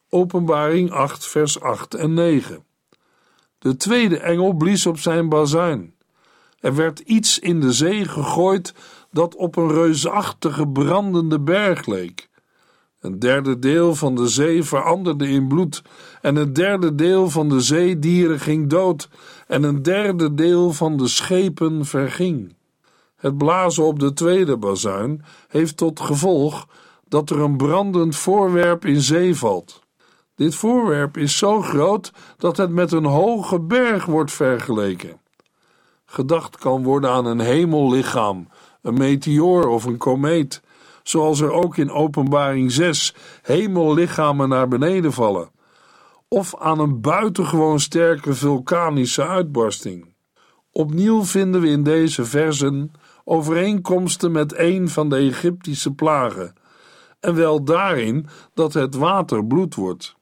Openbaring 0.09 0.91
8, 0.91 1.27
vers 1.27 1.61
8 1.61 1.95
en 1.95 2.15
9. 2.15 2.65
De 3.59 3.77
tweede 3.77 4.19
engel 4.19 4.53
blies 4.53 4.87
op 4.87 4.99
zijn 4.99 5.29
bazuin. 5.29 5.95
Er 6.61 6.75
werd 6.75 6.99
iets 6.99 7.39
in 7.39 7.61
de 7.61 7.73
zee 7.73 8.05
gegooid 8.05 8.75
dat 9.15 9.35
op 9.35 9.57
een 9.57 9.73
reusachtige 9.73 10.69
brandende 10.69 11.41
berg 11.41 11.87
leek. 11.87 12.29
Een 13.01 13.19
derde 13.19 13.59
deel 13.59 13.95
van 13.95 14.15
de 14.15 14.29
zee 14.29 14.63
veranderde 14.63 15.29
in 15.29 15.49
bloed, 15.49 15.83
en 16.21 16.37
een 16.37 16.53
derde 16.53 16.95
deel 16.95 17.31
van 17.31 17.49
de 17.49 17.61
zeedieren 17.61 18.41
ging 18.41 18.69
dood, 18.69 19.09
en 19.47 19.63
een 19.63 19.83
derde 19.83 20.35
deel 20.35 20.73
van 20.73 20.97
de 20.97 21.09
schepen 21.09 21.85
verging. 21.85 22.55
Het 23.17 23.39
blazen 23.39 23.85
op 23.85 23.99
de 23.99 24.13
tweede 24.13 24.57
bazuin 24.57 25.25
heeft 25.49 25.77
tot 25.77 26.01
gevolg 26.01 26.67
dat 27.09 27.31
er 27.31 27.41
een 27.41 27.57
brandend 27.57 28.17
voorwerp 28.17 28.85
in 28.85 29.01
zee 29.01 29.37
valt. 29.37 29.83
Dit 30.35 30.55
voorwerp 30.55 31.17
is 31.17 31.39
zo 31.39 31.63
groot 31.63 32.13
dat 32.37 32.57
het 32.57 32.71
met 32.71 32.93
een 32.93 33.05
hoge 33.05 33.61
berg 33.61 34.05
wordt 34.05 34.33
vergeleken. 34.33 35.21
Gedacht 36.05 36.57
kan 36.57 36.83
worden 36.83 37.11
aan 37.11 37.27
een 37.27 37.41
hemellichaam, 37.41 38.49
een 38.85 38.95
meteoor 38.95 39.69
of 39.69 39.85
een 39.85 39.97
komeet, 39.97 40.63
zoals 41.03 41.41
er 41.41 41.53
ook 41.53 41.77
in 41.77 41.91
Openbaring 41.91 42.73
6 42.73 43.15
hemellichamen 43.43 44.49
naar 44.49 44.69
beneden 44.69 45.13
vallen, 45.13 45.51
of 46.29 46.57
aan 46.57 46.79
een 46.79 47.01
buitengewoon 47.01 47.81
sterke 47.81 48.35
vulkanische 48.35 49.27
uitbarsting. 49.27 50.15
Opnieuw 50.73 51.25
vinden 51.25 51.61
we 51.61 51.69
in 51.69 51.83
deze 51.83 52.25
versen 52.25 52.93
overeenkomsten 53.25 54.33
met 54.33 54.59
een 54.59 54.89
van 54.89 55.09
de 55.09 55.17
Egyptische 55.17 55.95
plagen, 55.95 56.55
en 57.21 57.35
wel 57.35 57.65
daarin 57.65 58.27
dat 58.55 58.73
het 58.73 58.95
water 58.95 59.47
bloed 59.47 59.75
wordt. 59.75 60.17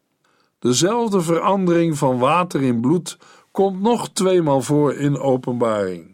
Dezelfde 0.58 1.20
verandering 1.20 1.98
van 1.98 2.18
water 2.18 2.62
in 2.62 2.80
bloed 2.80 3.18
komt 3.50 3.80
nog 3.80 4.08
tweemaal 4.08 4.60
voor 4.60 4.94
in 4.94 5.18
Openbaring. 5.18 6.11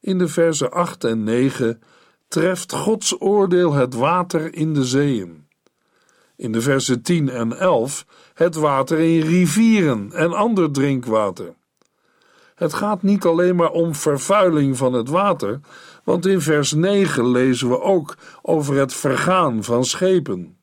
In 0.00 0.18
de 0.18 0.28
versen 0.28 0.70
8 0.70 1.04
en 1.04 1.24
9 1.24 1.82
treft 2.28 2.72
Gods 2.72 3.20
oordeel 3.20 3.72
het 3.72 3.94
water 3.94 4.54
in 4.54 4.74
de 4.74 4.84
zeeën. 4.84 5.46
In 6.36 6.52
de 6.52 6.60
versen 6.60 7.02
10 7.02 7.28
en 7.28 7.58
11 7.58 8.06
het 8.34 8.54
water 8.54 8.98
in 8.98 9.20
rivieren 9.20 10.12
en 10.12 10.32
ander 10.32 10.72
drinkwater. 10.72 11.54
Het 12.54 12.74
gaat 12.74 13.02
niet 13.02 13.24
alleen 13.24 13.56
maar 13.56 13.70
om 13.70 13.94
vervuiling 13.94 14.76
van 14.76 14.92
het 14.92 15.08
water, 15.08 15.60
want 16.04 16.26
in 16.26 16.40
vers 16.40 16.72
9 16.72 17.30
lezen 17.30 17.68
we 17.68 17.80
ook 17.80 18.16
over 18.42 18.76
het 18.76 18.94
vergaan 18.94 19.64
van 19.64 19.84
schepen. 19.84 20.56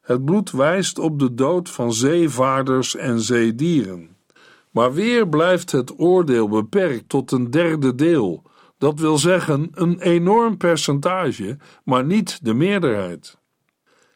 Het 0.00 0.24
bloed 0.24 0.50
wijst 0.50 0.98
op 0.98 1.18
de 1.18 1.34
dood 1.34 1.70
van 1.70 1.92
zeevaarders 1.92 2.96
en 2.96 3.20
zeedieren. 3.20 4.16
Maar 4.70 4.92
weer 4.92 5.28
blijft 5.28 5.72
het 5.72 5.98
oordeel 5.98 6.48
beperkt 6.48 7.08
tot 7.08 7.32
een 7.32 7.50
derde 7.50 7.94
deel, 7.94 8.42
dat 8.84 9.00
wil 9.00 9.18
zeggen 9.18 9.70
een 9.74 10.00
enorm 10.00 10.56
percentage, 10.56 11.56
maar 11.84 12.04
niet 12.04 12.44
de 12.44 12.54
meerderheid. 12.54 13.38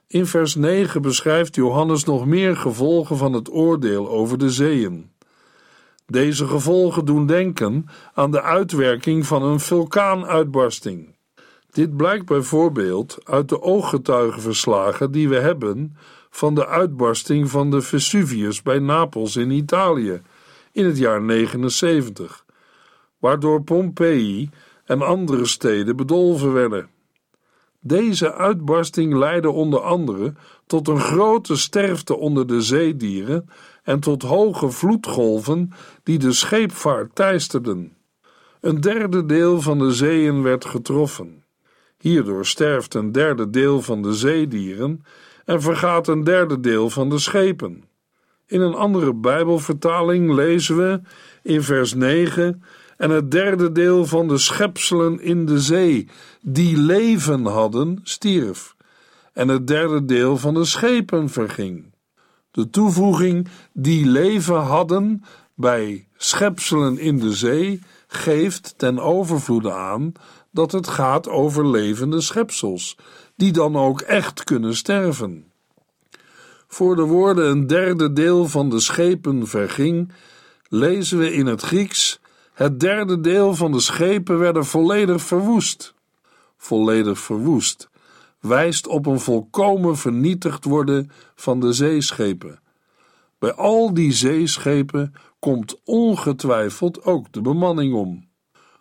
In 0.07 0.27
vers 0.27 0.55
9 0.55 1.03
beschrijft 1.03 1.55
Johannes 1.55 2.05
nog 2.05 2.27
meer 2.27 2.57
gevolgen 2.57 3.17
van 3.17 3.33
het 3.33 3.53
oordeel 3.53 4.09
over 4.09 4.39
de 4.39 4.51
zeeën. 4.51 5.11
Deze 6.07 6.47
gevolgen 6.47 7.05
doen 7.05 7.27
denken 7.27 7.87
aan 8.15 8.31
de 8.31 8.43
uitwerking 8.43 9.27
van 9.27 9.43
een 9.43 9.61
vulkaanuitbarsting. 9.61 11.17
Dit 11.71 11.97
blijkt 11.97 12.27
bijvoorbeeld 12.27 13.19
uit 13.25 13.49
de 13.49 13.63
ooggetuigenverslagen 13.63 15.13
die 15.13 15.29
we 15.29 15.39
hebben 15.39 15.97
van 16.31 16.55
de 16.55 16.67
uitbarsting 16.67 17.51
van 17.51 17.71
de 17.71 17.81
Vesuvius 17.81 18.63
bij 18.63 18.79
Napels 18.79 19.37
in 19.37 19.51
Italië 19.51 20.23
in 20.73 20.85
het 20.85 20.99
jaar 20.99 21.23
79, 21.23 22.45
waardoor 23.19 23.63
Pompeii 23.63 24.51
en 24.85 25.03
andere 25.03 25.47
steden 25.47 25.97
bedolven 25.97 26.53
werden. 26.53 26.89
Deze 27.81 28.35
uitbarsting 28.35 29.15
leidde 29.15 29.51
onder 29.51 29.81
andere 29.81 30.35
tot 30.67 30.89
een 30.89 31.01
grote 31.01 31.57
sterfte 31.57 32.17
onder 32.17 32.47
de 32.47 32.61
zeedieren 32.61 33.49
en 33.83 34.01
tot 34.01 34.23
hoge 34.23 34.71
vloedgolven 34.71 35.73
die 36.03 36.19
de 36.19 36.33
scheepvaart 36.33 37.15
teisterden. 37.15 37.97
Een 38.61 38.81
derde 38.81 39.27
deel 39.27 39.61
van 39.61 39.79
de 39.79 39.93
zeeën 39.93 40.43
werd 40.43 40.65
getroffen. 40.65 41.45
Hierdoor 41.99 42.47
sterft 42.47 42.95
een 42.95 43.13
derde 43.13 43.51
deel 43.51 43.83
van 43.83 44.03
de 44.03 44.13
zeedieren 44.13 45.05
en 45.45 45.63
vergaat 45.63 46.09
een 46.09 46.25
derde 46.25 46.61
deel 46.61 46.91
van 46.91 47.09
de 47.09 47.19
schepen. 47.19 47.85
In 48.47 48.61
een 48.61 48.75
andere 48.75 49.15
Bijbelvertaling 49.15 50.33
lezen 50.33 50.77
we 50.77 51.01
in 51.43 51.63
vers 51.63 51.95
9: 51.95 52.63
En 52.99 53.11
het 53.11 53.31
derde 53.31 53.73
deel 53.73 54.07
van 54.07 54.29
de 54.29 54.39
schepselen 54.39 55.21
in 55.21 55.47
de 55.47 55.61
zee, 55.61 56.09
die 56.43 56.77
leven 56.77 57.45
hadden, 57.45 58.01
stierf. 58.03 58.77
En 59.33 59.49
het 59.49 59.67
derde 59.67 60.05
deel 60.05 60.37
van 60.37 60.55
de 60.55 60.65
schepen 60.65 61.29
verging. 61.29 61.95
De 62.51 62.71
toevoeging 62.71 63.49
die 63.73 64.07
leven 64.07 64.61
hadden 64.61 65.25
bij 65.55 66.09
schepselen 66.17 66.99
in 66.99 67.19
de 67.19 67.33
zee 67.33 67.81
geeft 68.07 68.75
ten 68.77 68.99
overvloede 68.99 69.73
aan 69.73 70.13
dat 70.51 70.73
het 70.73 70.89
gaat 70.89 71.29
over 71.29 71.71
levende 71.71 72.21
schepsels, 72.21 72.97
die 73.37 73.53
dan 73.53 73.77
ook 73.77 74.01
echt 74.01 74.45
kunnen 74.45 74.77
sterven. 74.77 75.53
Voor 76.69 76.97
de 76.97 77.03
woorden 77.03 77.51
een 77.51 77.67
derde 77.67 78.13
deel 78.13 78.47
van 78.47 78.71
de 78.71 78.81
schepen 78.81 79.47
verging, 79.47 80.13
lezen 80.69 81.19
we 81.19 81.33
in 81.33 81.47
het 81.47 81.63
Grieks: 81.63 82.21
het 82.59 82.81
derde 82.81 83.21
deel 83.21 83.55
van 83.55 83.73
de 83.73 83.81
schepen 83.81 84.39
werden 84.39 84.65
volledig 84.65 85.23
verwoest. 85.23 85.95
Volledig 86.57 87.19
verwoest 87.19 87.89
wijst 88.41 88.87
op 88.87 89.07
een 89.07 89.21
volkomen 89.21 89.97
vernietigd 89.97 90.65
worden 90.65 91.11
van 91.35 91.61
de 91.61 91.73
zeeschepen. 91.73 92.61
Bij 93.39 93.53
al 93.53 93.95
die 93.95 94.13
zeeschepen 94.13 95.15
komt 95.39 95.81
ongetwijfeld 95.85 97.05
ook 97.05 97.33
de 97.33 97.41
bemanning 97.41 97.95
om. 97.95 98.29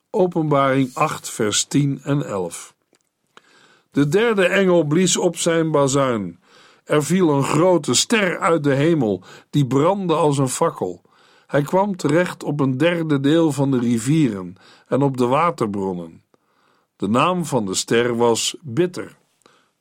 Openbaring 0.09 0.89
8, 0.93 1.29
vers 1.29 1.63
10 1.63 1.99
en 2.03 2.25
11. 2.25 2.75
De 3.91 4.07
derde 4.07 4.45
engel 4.45 4.83
blies 4.83 5.17
op 5.17 5.37
zijn 5.37 5.71
bazuin. 5.71 6.39
Er 6.83 7.03
viel 7.03 7.29
een 7.29 7.43
grote 7.43 7.93
ster 7.93 8.39
uit 8.39 8.63
de 8.63 8.73
hemel, 8.73 9.23
die 9.49 9.67
brandde 9.67 10.13
als 10.13 10.37
een 10.37 10.49
fakkel. 10.49 11.01
Hij 11.47 11.61
kwam 11.61 11.95
terecht 11.95 12.43
op 12.43 12.59
een 12.59 12.77
derde 12.77 13.19
deel 13.19 13.51
van 13.51 13.71
de 13.71 13.79
rivieren 13.79 14.55
en 14.87 15.01
op 15.01 15.17
de 15.17 15.25
waterbronnen. 15.25 16.23
De 16.95 17.07
naam 17.07 17.45
van 17.45 17.65
de 17.65 17.73
ster 17.73 18.17
was 18.17 18.55
Bitter. 18.61 19.17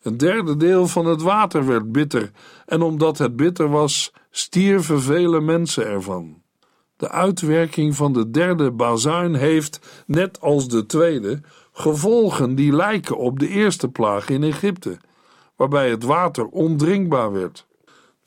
Een 0.03 0.17
derde 0.17 0.57
deel 0.57 0.87
van 0.87 1.07
het 1.07 1.23
water 1.23 1.67
werd 1.67 1.93
bitter, 1.93 2.31
en 2.67 2.83
omdat 2.83 3.19
het 3.19 3.37
bitter 3.37 3.69
was, 3.69 4.13
stierven 4.31 5.03
vele 5.03 5.41
mensen 5.41 5.87
ervan. 5.87 6.43
De 6.97 7.09
uitwerking 7.09 7.97
van 7.97 8.13
de 8.13 8.31
derde 8.31 8.71
bazuin 8.71 9.35
heeft, 9.35 10.05
net 10.07 10.41
als 10.41 10.69
de 10.69 10.87
tweede, 10.87 11.41
gevolgen 11.73 12.55
die 12.55 12.73
lijken 12.73 13.17
op 13.17 13.39
de 13.39 13.49
eerste 13.49 13.89
plaag 13.89 14.29
in 14.29 14.43
Egypte, 14.43 14.99
waarbij 15.57 15.91
het 15.91 16.03
water 16.03 16.47
ondrinkbaar 16.47 17.33
werd. 17.33 17.66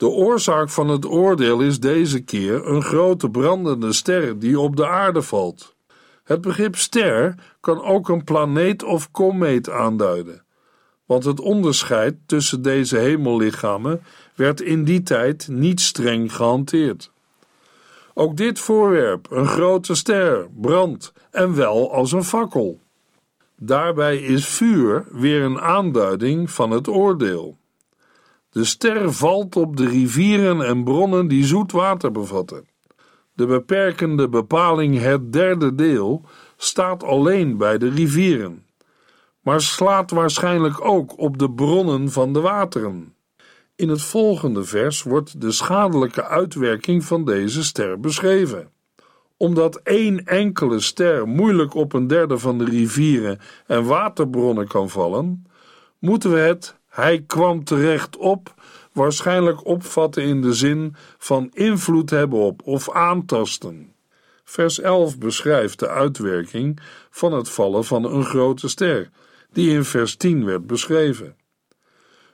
De 0.00 0.08
oorzaak 0.08 0.68
van 0.68 0.88
het 0.88 1.06
oordeel 1.06 1.60
is 1.60 1.80
deze 1.80 2.20
keer 2.20 2.66
een 2.66 2.82
grote 2.82 3.30
brandende 3.30 3.92
ster 3.92 4.38
die 4.38 4.60
op 4.60 4.76
de 4.76 4.86
aarde 4.86 5.22
valt. 5.22 5.74
Het 6.24 6.40
begrip 6.40 6.76
ster 6.76 7.34
kan 7.60 7.82
ook 7.82 8.08
een 8.08 8.24
planeet 8.24 8.82
of 8.82 9.10
komeet 9.10 9.70
aanduiden, 9.70 10.44
want 11.06 11.24
het 11.24 11.40
onderscheid 11.40 12.14
tussen 12.26 12.62
deze 12.62 12.96
hemellichamen 12.96 14.02
werd 14.34 14.60
in 14.60 14.84
die 14.84 15.02
tijd 15.02 15.48
niet 15.48 15.80
streng 15.80 16.34
gehanteerd. 16.34 17.12
Ook 18.14 18.36
dit 18.36 18.58
voorwerp, 18.58 19.30
een 19.30 19.46
grote 19.46 19.94
ster, 19.94 20.48
brandt 20.60 21.12
en 21.30 21.54
wel 21.54 21.92
als 21.92 22.12
een 22.12 22.24
fakkel. 22.24 22.80
Daarbij 23.56 24.16
is 24.16 24.46
vuur 24.46 25.04
weer 25.10 25.42
een 25.42 25.60
aanduiding 25.60 26.50
van 26.50 26.70
het 26.70 26.88
oordeel. 26.88 27.59
De 28.50 28.64
ster 28.64 29.12
valt 29.12 29.56
op 29.56 29.76
de 29.76 29.88
rivieren 29.88 30.62
en 30.62 30.84
bronnen 30.84 31.28
die 31.28 31.44
zoet 31.44 31.72
water 31.72 32.12
bevatten. 32.12 32.68
De 33.32 33.46
beperkende 33.46 34.28
bepaling 34.28 34.98
het 34.98 35.32
derde 35.32 35.74
deel 35.74 36.24
staat 36.56 37.02
alleen 37.02 37.56
bij 37.56 37.78
de 37.78 37.88
rivieren, 37.88 38.66
maar 39.40 39.60
slaat 39.60 40.10
waarschijnlijk 40.10 40.84
ook 40.84 41.18
op 41.18 41.38
de 41.38 41.50
bronnen 41.50 42.10
van 42.10 42.32
de 42.32 42.40
wateren. 42.40 43.14
In 43.76 43.88
het 43.88 44.02
volgende 44.02 44.64
vers 44.64 45.02
wordt 45.02 45.40
de 45.40 45.50
schadelijke 45.50 46.24
uitwerking 46.24 47.04
van 47.04 47.24
deze 47.24 47.64
ster 47.64 48.00
beschreven. 48.00 48.70
Omdat 49.36 49.76
één 49.76 50.24
enkele 50.24 50.80
ster 50.80 51.28
moeilijk 51.28 51.74
op 51.74 51.92
een 51.92 52.06
derde 52.06 52.38
van 52.38 52.58
de 52.58 52.64
rivieren 52.64 53.38
en 53.66 53.84
waterbronnen 53.84 54.68
kan 54.68 54.88
vallen, 54.88 55.46
moeten 55.98 56.32
we 56.32 56.38
het 56.38 56.79
hij 57.00 57.24
kwam 57.26 57.64
terecht 57.64 58.16
op 58.16 58.54
waarschijnlijk 58.92 59.66
opvatten 59.66 60.22
in 60.22 60.42
de 60.42 60.52
zin 60.52 60.94
van 61.18 61.50
invloed 61.52 62.10
hebben 62.10 62.38
op 62.38 62.60
of 62.64 62.90
aantasten. 62.90 63.92
Vers 64.44 64.80
11 64.80 65.18
beschrijft 65.18 65.78
de 65.78 65.88
uitwerking 65.88 66.80
van 67.10 67.32
het 67.32 67.50
vallen 67.50 67.84
van 67.84 68.04
een 68.04 68.24
grote 68.24 68.68
ster, 68.68 69.10
die 69.52 69.70
in 69.70 69.84
vers 69.84 70.16
10 70.16 70.44
werd 70.44 70.66
beschreven. 70.66 71.36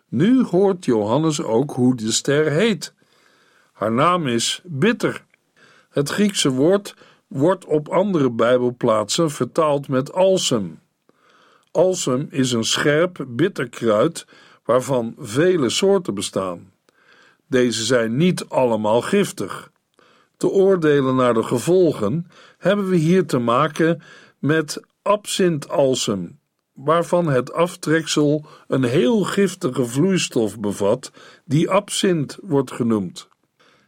Nu 0.08 0.44
hoort 0.44 0.84
Johannes 0.84 1.42
ook 1.42 1.70
hoe 1.70 1.96
de 1.96 2.12
ster 2.12 2.50
heet. 2.50 2.94
Haar 3.72 3.92
naam 3.92 4.26
is 4.26 4.60
bitter. 4.64 5.24
Het 5.90 6.08
Griekse 6.08 6.50
woord 6.50 6.94
wordt 7.26 7.64
op 7.64 7.88
andere 7.88 8.30
Bijbelplaatsen 8.30 9.30
vertaald 9.30 9.88
met 9.88 10.12
alsem. 10.12 10.80
Alsem 11.70 12.26
is 12.30 12.52
een 12.52 12.64
scherp, 12.64 13.24
bitter 13.28 13.68
kruid 13.68 14.26
waarvan 14.66 15.14
vele 15.18 15.68
soorten 15.68 16.14
bestaan. 16.14 16.72
Deze 17.48 17.84
zijn 17.84 18.16
niet 18.16 18.48
allemaal 18.48 19.00
giftig. 19.00 19.70
Te 20.36 20.48
oordelen 20.48 21.16
naar 21.16 21.34
de 21.34 21.42
gevolgen 21.42 22.26
hebben 22.58 22.88
we 22.88 22.96
hier 22.96 23.26
te 23.26 23.38
maken 23.38 24.02
met 24.38 24.80
absintalsem, 25.02 26.38
waarvan 26.72 27.28
het 27.28 27.52
aftreksel 27.52 28.46
een 28.68 28.84
heel 28.84 29.22
giftige 29.22 29.84
vloeistof 29.84 30.60
bevat, 30.60 31.10
die 31.44 31.70
absint 31.70 32.38
wordt 32.42 32.72
genoemd. 32.72 33.28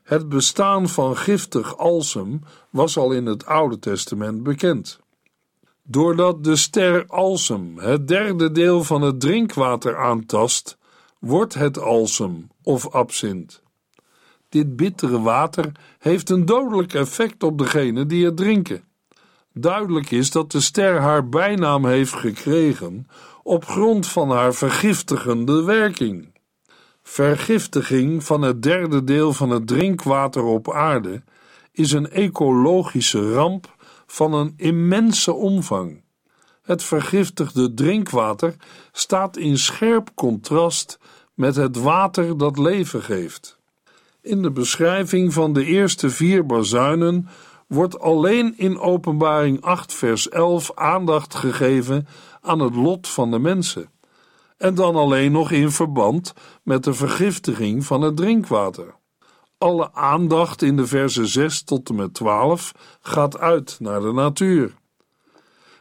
Het 0.02 0.28
bestaan 0.28 0.88
van 0.88 1.16
giftig 1.16 1.78
alsem 1.78 2.40
was 2.70 2.96
al 2.96 3.12
in 3.12 3.26
het 3.26 3.46
Oude 3.46 3.78
Testament 3.78 4.42
bekend. 4.42 5.00
Doordat 5.90 6.44
de 6.44 6.56
ster 6.56 7.06
alsem 7.06 7.78
het 7.78 8.08
derde 8.08 8.52
deel 8.52 8.84
van 8.84 9.02
het 9.02 9.20
drinkwater 9.20 9.96
aantast, 9.96 10.78
wordt 11.18 11.54
het 11.54 11.78
alsem 11.78 12.50
of 12.62 12.88
absint. 12.88 13.62
Dit 14.48 14.76
bittere 14.76 15.20
water 15.20 15.72
heeft 15.98 16.30
een 16.30 16.44
dodelijk 16.44 16.94
effect 16.94 17.42
op 17.42 17.58
degene 17.58 18.06
die 18.06 18.24
het 18.24 18.36
drinken. 18.36 18.84
Duidelijk 19.52 20.10
is 20.10 20.30
dat 20.30 20.52
de 20.52 20.60
ster 20.60 21.00
haar 21.00 21.28
bijnaam 21.28 21.86
heeft 21.86 22.14
gekregen 22.14 23.06
op 23.42 23.64
grond 23.64 24.06
van 24.06 24.30
haar 24.30 24.54
vergiftigende 24.54 25.62
werking. 25.62 26.34
Vergiftiging 27.02 28.24
van 28.24 28.42
het 28.42 28.62
derde 28.62 29.04
deel 29.04 29.32
van 29.32 29.50
het 29.50 29.66
drinkwater 29.66 30.42
op 30.42 30.72
aarde 30.72 31.22
is 31.72 31.92
een 31.92 32.10
ecologische 32.10 33.32
ramp 33.32 33.76
van 34.10 34.32
een 34.32 34.54
immense 34.56 35.32
omvang. 35.32 36.02
Het 36.62 36.82
vergiftigde 36.82 37.74
drinkwater 37.74 38.56
staat 38.92 39.36
in 39.36 39.58
scherp 39.58 40.10
contrast 40.14 40.98
met 41.34 41.56
het 41.56 41.76
water 41.76 42.38
dat 42.38 42.58
leven 42.58 43.02
geeft. 43.02 43.58
In 44.20 44.42
de 44.42 44.50
beschrijving 44.50 45.32
van 45.32 45.52
de 45.52 45.64
eerste 45.64 46.10
vier 46.10 46.46
bazuinen 46.46 47.28
wordt 47.66 48.00
alleen 48.00 48.58
in 48.58 48.78
Openbaring 48.78 49.60
8, 49.60 49.92
vers 49.94 50.28
11 50.28 50.72
aandacht 50.74 51.34
gegeven 51.34 52.06
aan 52.40 52.60
het 52.60 52.74
lot 52.74 53.08
van 53.08 53.30
de 53.30 53.38
mensen, 53.38 53.90
en 54.56 54.74
dan 54.74 54.96
alleen 54.96 55.32
nog 55.32 55.50
in 55.50 55.70
verband 55.70 56.32
met 56.62 56.84
de 56.84 56.94
vergiftiging 56.94 57.84
van 57.84 58.00
het 58.00 58.16
drinkwater. 58.16 58.97
Alle 59.58 59.94
aandacht 59.94 60.62
in 60.62 60.76
de 60.76 60.86
versen 60.86 61.26
6 61.26 61.62
tot 61.62 61.88
en 61.88 61.94
met 61.94 62.14
12 62.14 62.72
gaat 63.00 63.38
uit 63.38 63.76
naar 63.80 64.00
de 64.00 64.12
natuur. 64.12 64.74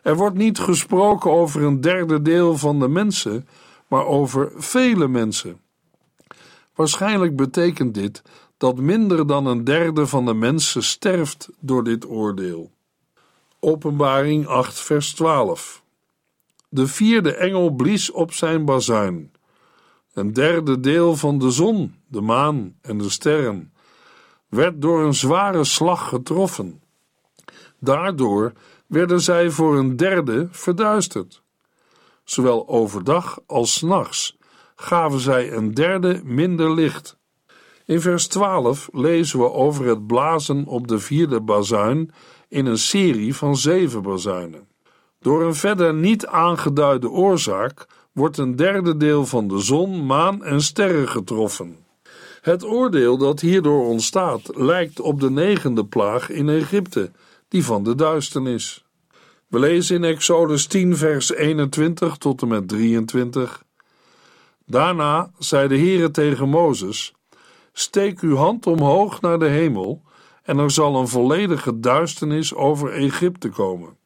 Er 0.02 0.16
wordt 0.16 0.36
niet 0.36 0.60
gesproken 0.60 1.32
over 1.32 1.64
een 1.64 1.82
derde 1.82 2.22
deel 2.22 2.58
van 2.58 2.80
de 2.80 2.88
mensen, 2.88 3.48
maar 3.88 4.06
over 4.06 4.52
vele 4.56 5.08
mensen. 5.08 5.60
Waarschijnlijk 6.76 7.36
betekent 7.36 7.94
dit 7.94 8.22
dat 8.58 8.78
minder 8.78 9.28
dan 9.28 9.46
een 9.46 9.64
derde 9.64 10.08
van 10.08 10.26
de 10.26 10.34
mensen 10.34 10.84
sterft 10.84 11.50
door 11.60 11.84
dit 11.84 12.10
oordeel. 12.10 12.72
Openbaring 13.60 14.48
8, 14.48 14.80
vers 14.80 15.14
12. 15.14 15.84
De 16.70 16.88
vierde 16.88 17.36
engel 17.36 17.70
blies 17.70 18.12
op 18.12 18.34
zijn 18.34 18.66
bazuin. 18.66 19.32
Een 20.14 20.34
derde 20.34 20.80
deel 20.80 21.16
van 21.16 21.40
de 21.40 21.52
zon, 21.52 21.96
de 22.08 22.22
maan 22.22 22.76
en 22.82 22.98
de 22.98 23.10
sterren 23.10 23.74
werd 24.48 24.82
door 24.82 25.04
een 25.04 25.14
zware 25.14 25.64
slag 25.64 26.10
getroffen. 26.10 26.82
Daardoor 27.80 28.54
werden 28.88 29.22
zij 29.22 29.50
voor 29.50 29.78
een 29.78 29.96
derde 29.96 30.48
verduisterd. 30.52 31.44
Zowel 32.24 32.68
overdag 32.68 33.40
als 33.46 33.74
s 33.74 33.82
nachts 33.82 34.38
gaven 34.80 35.20
zij 35.20 35.54
een 35.54 35.74
derde 35.74 36.22
minder 36.24 36.74
licht. 36.74 37.18
In 37.86 38.02
vers 38.02 38.28
12 38.28 38.90
lezen 38.92 39.40
we 39.40 39.52
over 39.52 39.86
het 39.86 40.08
blazen 40.08 40.66
op 40.66 40.88
de 40.88 41.00
vierde 41.00 41.42
bazuin 41.42 42.12
in 42.48 42.66
een 42.66 42.78
serie 42.78 43.36
van 43.36 43.58
zeven 43.58 44.02
bazuinen. 44.02 44.68
Door 45.20 45.44
een 45.44 45.56
verder 45.56 45.94
niet 45.94 46.26
aangeduide 46.26 47.10
oorzaak 47.10 47.88
wordt 48.12 48.38
een 48.38 48.56
derde 48.56 48.98
deel 48.98 49.26
van 49.26 49.48
de 49.48 49.60
zon, 49.60 50.06
maan 50.06 50.44
en 50.44 50.62
sterren 50.62 51.08
getroffen. 51.08 51.87
Het 52.42 52.64
oordeel 52.64 53.18
dat 53.18 53.40
hierdoor 53.40 53.88
ontstaat 53.88 54.50
lijkt 54.56 55.00
op 55.00 55.20
de 55.20 55.30
negende 55.30 55.86
plaag 55.86 56.30
in 56.30 56.50
Egypte, 56.50 57.12
die 57.48 57.66
van 57.66 57.84
de 57.84 57.96
duisternis. 57.96 58.86
We 59.48 59.60
lezen 59.60 59.96
in 59.96 60.04
Exodus 60.04 60.66
10, 60.66 60.98
vers 60.98 61.34
21 61.34 62.18
tot 62.18 62.42
en 62.42 62.48
met 62.48 62.68
23. 62.68 63.64
Daarna 64.66 65.32
zei 65.38 65.68
de 65.68 65.78
Heere 65.78 66.12
tegen 66.12 66.50
Mozes: 66.50 67.14
Steek 67.74 68.20
uw 68.20 68.36
hand 68.36 68.68
omhoog 68.68 69.22
naar 69.22 69.40
de 69.40 69.48
hemel, 69.48 70.02
en 70.44 70.58
er 70.58 70.72
zal 70.72 70.96
een 70.96 71.08
volledige 71.08 71.80
duisternis 71.80 72.54
over 72.54 72.92
Egypte 72.92 73.50
komen. 73.50 73.98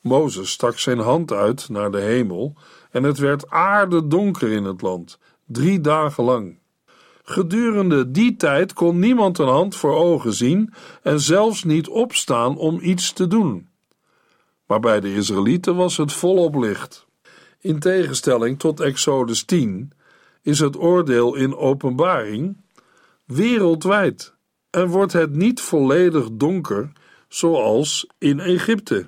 Mozes 0.00 0.50
stak 0.50 0.78
zijn 0.78 0.98
hand 0.98 1.32
uit 1.32 1.68
naar 1.68 1.90
de 1.90 2.00
hemel, 2.00 2.54
en 2.90 3.02
het 3.02 3.18
werd 3.18 3.50
aardedonker 3.50 4.52
in 4.52 4.64
het 4.64 4.82
land, 4.82 5.18
drie 5.46 5.80
dagen 5.80 6.24
lang. 6.24 6.58
Gedurende 7.28 8.10
die 8.10 8.36
tijd 8.36 8.72
kon 8.72 8.98
niemand 8.98 9.38
een 9.38 9.48
hand 9.48 9.76
voor 9.76 9.94
ogen 9.94 10.32
zien 10.32 10.72
en 11.02 11.20
zelfs 11.20 11.64
niet 11.64 11.88
opstaan 11.88 12.56
om 12.56 12.78
iets 12.80 13.12
te 13.12 13.26
doen. 13.26 13.68
Maar 14.66 14.80
bij 14.80 15.00
de 15.00 15.14
Israëlieten 15.14 15.76
was 15.76 15.96
het 15.96 16.12
volop 16.12 16.54
licht. 16.54 17.06
In 17.60 17.78
tegenstelling 17.78 18.58
tot 18.58 18.80
Exodus 18.80 19.44
10 19.44 19.92
is 20.42 20.58
het 20.58 20.78
oordeel 20.78 21.34
in 21.34 21.56
openbaring 21.56 22.56
wereldwijd 23.24 24.34
en 24.70 24.88
wordt 24.88 25.12
het 25.12 25.34
niet 25.34 25.60
volledig 25.60 26.28
donker 26.32 26.92
zoals 27.28 28.06
in 28.18 28.40
Egypte. 28.40 29.06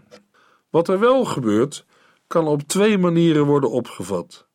Wat 0.71 0.89
er 0.89 0.99
wel 0.99 1.25
gebeurt, 1.25 1.85
kan 2.27 2.47
op 2.47 2.63
twee 2.63 2.99
manieren 2.99 3.45
worden 3.45 3.71
opgevat. 3.71 4.48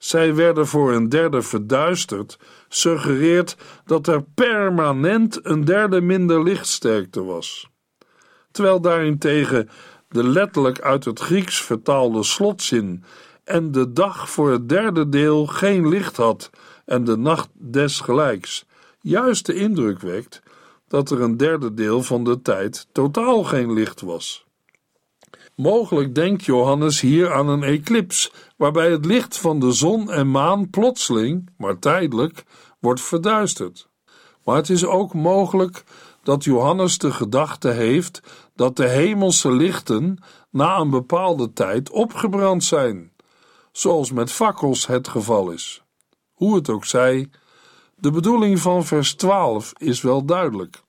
Zij 0.00 0.34
werden 0.34 0.66
voor 0.66 0.92
een 0.92 1.08
derde 1.08 1.42
verduisterd, 1.42 2.38
suggereert 2.68 3.56
dat 3.84 4.06
er 4.06 4.22
permanent 4.34 5.38
een 5.42 5.64
derde 5.64 6.00
minder 6.00 6.42
lichtsterkte 6.42 7.24
was. 7.24 7.68
Terwijl 8.50 8.80
daarentegen 8.80 9.68
de 10.08 10.24
letterlijk 10.24 10.80
uit 10.80 11.04
het 11.04 11.20
Grieks 11.20 11.62
vertaalde 11.62 12.22
slotzin 12.22 13.04
en 13.44 13.72
de 13.72 13.92
dag 13.92 14.30
voor 14.30 14.50
het 14.50 14.68
derde 14.68 15.08
deel 15.08 15.46
geen 15.46 15.88
licht 15.88 16.16
had 16.16 16.50
en 16.84 17.04
de 17.04 17.16
nacht 17.16 17.48
desgelijks, 17.52 18.64
juist 19.00 19.46
de 19.46 19.54
indruk 19.54 20.00
wekt 20.00 20.42
dat 20.88 21.10
er 21.10 21.20
een 21.20 21.36
derde 21.36 21.74
deel 21.74 22.02
van 22.02 22.24
de 22.24 22.42
tijd 22.42 22.86
totaal 22.92 23.44
geen 23.44 23.72
licht 23.72 24.00
was. 24.00 24.48
Mogelijk 25.56 26.14
denkt 26.14 26.44
Johannes 26.44 27.00
hier 27.00 27.32
aan 27.32 27.48
een 27.48 27.62
eclips, 27.62 28.32
waarbij 28.60 28.90
het 28.90 29.04
licht 29.04 29.38
van 29.38 29.60
de 29.60 29.72
zon 29.72 30.10
en 30.10 30.30
maan 30.30 30.70
plotseling, 30.70 31.50
maar 31.56 31.78
tijdelijk, 31.78 32.44
wordt 32.78 33.00
verduisterd. 33.00 33.88
Maar 34.44 34.56
het 34.56 34.70
is 34.70 34.84
ook 34.84 35.14
mogelijk 35.14 35.84
dat 36.22 36.44
Johannes 36.44 36.98
de 36.98 37.12
gedachte 37.12 37.68
heeft 37.68 38.20
dat 38.54 38.76
de 38.76 38.88
hemelse 38.88 39.52
lichten 39.52 40.18
na 40.50 40.78
een 40.78 40.90
bepaalde 40.90 41.52
tijd 41.52 41.90
opgebrand 41.90 42.64
zijn, 42.64 43.12
zoals 43.72 44.12
met 44.12 44.32
fakkels 44.32 44.86
het 44.86 45.08
geval 45.08 45.50
is. 45.50 45.82
Hoe 46.32 46.54
het 46.54 46.68
ook 46.68 46.84
zij, 46.84 47.30
de 47.94 48.10
bedoeling 48.10 48.58
van 48.58 48.84
vers 48.84 49.14
12 49.14 49.72
is 49.78 50.00
wel 50.00 50.24
duidelijk. 50.24 50.82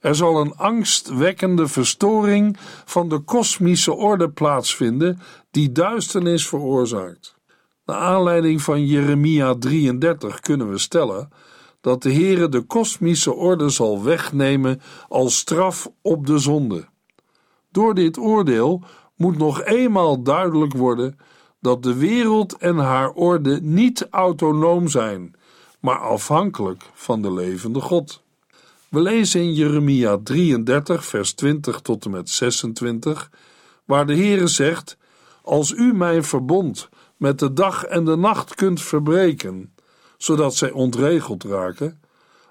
Er 0.00 0.14
zal 0.14 0.40
een 0.40 0.56
angstwekkende 0.56 1.68
verstoring 1.68 2.56
van 2.84 3.08
de 3.08 3.18
kosmische 3.18 3.94
orde 3.94 4.30
plaatsvinden 4.30 5.20
die 5.50 5.72
duisternis 5.72 6.48
veroorzaakt. 6.48 7.38
Naar 7.84 7.96
aanleiding 7.96 8.62
van 8.62 8.86
Jeremia 8.86 9.54
33 9.54 10.40
kunnen 10.40 10.70
we 10.70 10.78
stellen 10.78 11.28
dat 11.80 12.02
de 12.02 12.12
Heere 12.12 12.48
de 12.48 12.60
kosmische 12.60 13.34
orde 13.34 13.68
zal 13.68 14.02
wegnemen 14.02 14.80
als 15.08 15.36
straf 15.38 15.90
op 16.02 16.26
de 16.26 16.38
zonde. 16.38 16.88
Door 17.70 17.94
dit 17.94 18.18
oordeel 18.18 18.82
moet 19.16 19.38
nog 19.38 19.62
eenmaal 19.62 20.22
duidelijk 20.22 20.72
worden 20.72 21.18
dat 21.60 21.82
de 21.82 21.94
wereld 21.94 22.56
en 22.56 22.76
haar 22.76 23.10
orde 23.10 23.60
niet 23.62 24.06
autonoom 24.10 24.88
zijn, 24.88 25.34
maar 25.80 25.98
afhankelijk 25.98 26.90
van 26.94 27.22
de 27.22 27.32
levende 27.32 27.80
God. 27.80 28.22
We 28.88 29.00
lezen 29.00 29.40
in 29.40 29.54
Jeremia 29.54 30.18
33, 30.22 31.04
vers 31.04 31.32
20 31.32 31.80
tot 31.80 32.04
en 32.04 32.10
met 32.10 32.30
26, 32.30 33.30
waar 33.84 34.06
de 34.06 34.16
Heere 34.16 34.46
zegt: 34.46 34.96
Als 35.50 35.70
u 35.72 35.92
mijn 35.94 36.24
verbond 36.24 36.88
met 37.16 37.38
de 37.38 37.52
dag 37.52 37.84
en 37.84 38.04
de 38.04 38.16
nacht 38.16 38.54
kunt 38.54 38.82
verbreken, 38.82 39.74
zodat 40.16 40.54
zij 40.54 40.70
ontregeld 40.70 41.44
raken, 41.44 42.00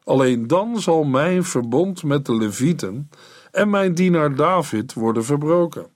alleen 0.04 0.48
dan 0.48 0.80
zal 0.80 1.04
mijn 1.04 1.44
verbond 1.44 2.04
met 2.04 2.26
de 2.26 2.36
Levieten 2.36 3.10
en 3.52 3.70
mijn 3.70 3.94
dienaar 3.94 4.36
David 4.36 4.94
worden 4.94 5.24
verbroken. 5.24 5.88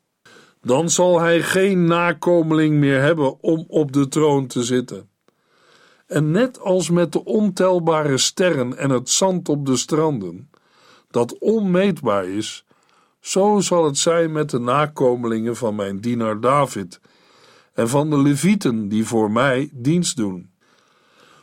Dan 0.61 0.89
zal 0.89 1.19
hij 1.19 1.41
geen 1.41 1.85
nakomeling 1.85 2.75
meer 2.75 3.01
hebben 3.01 3.41
om 3.41 3.65
op 3.67 3.91
de 3.91 4.07
troon 4.07 4.47
te 4.47 4.63
zitten. 4.63 5.09
En 6.07 6.31
net 6.31 6.59
als 6.59 6.89
met 6.89 7.11
de 7.11 7.23
ontelbare 7.23 8.17
sterren 8.17 8.77
en 8.77 8.89
het 8.89 9.09
zand 9.09 9.49
op 9.49 9.65
de 9.65 9.75
stranden, 9.75 10.49
dat 11.11 11.37
onmeetbaar 11.37 12.25
is, 12.25 12.65
zo 13.23 13.59
zal 13.59 13.85
het 13.85 13.97
zijn 13.97 14.31
met 14.31 14.49
de 14.49 14.59
nakomelingen 14.59 15.55
van 15.55 15.75
mijn 15.75 15.99
dienaar 15.99 16.39
David 16.39 16.99
en 17.73 17.89
van 17.89 18.09
de 18.09 18.17
Levieten 18.17 18.87
die 18.87 19.05
voor 19.05 19.31
mij 19.31 19.69
dienst 19.73 20.15
doen. 20.15 20.51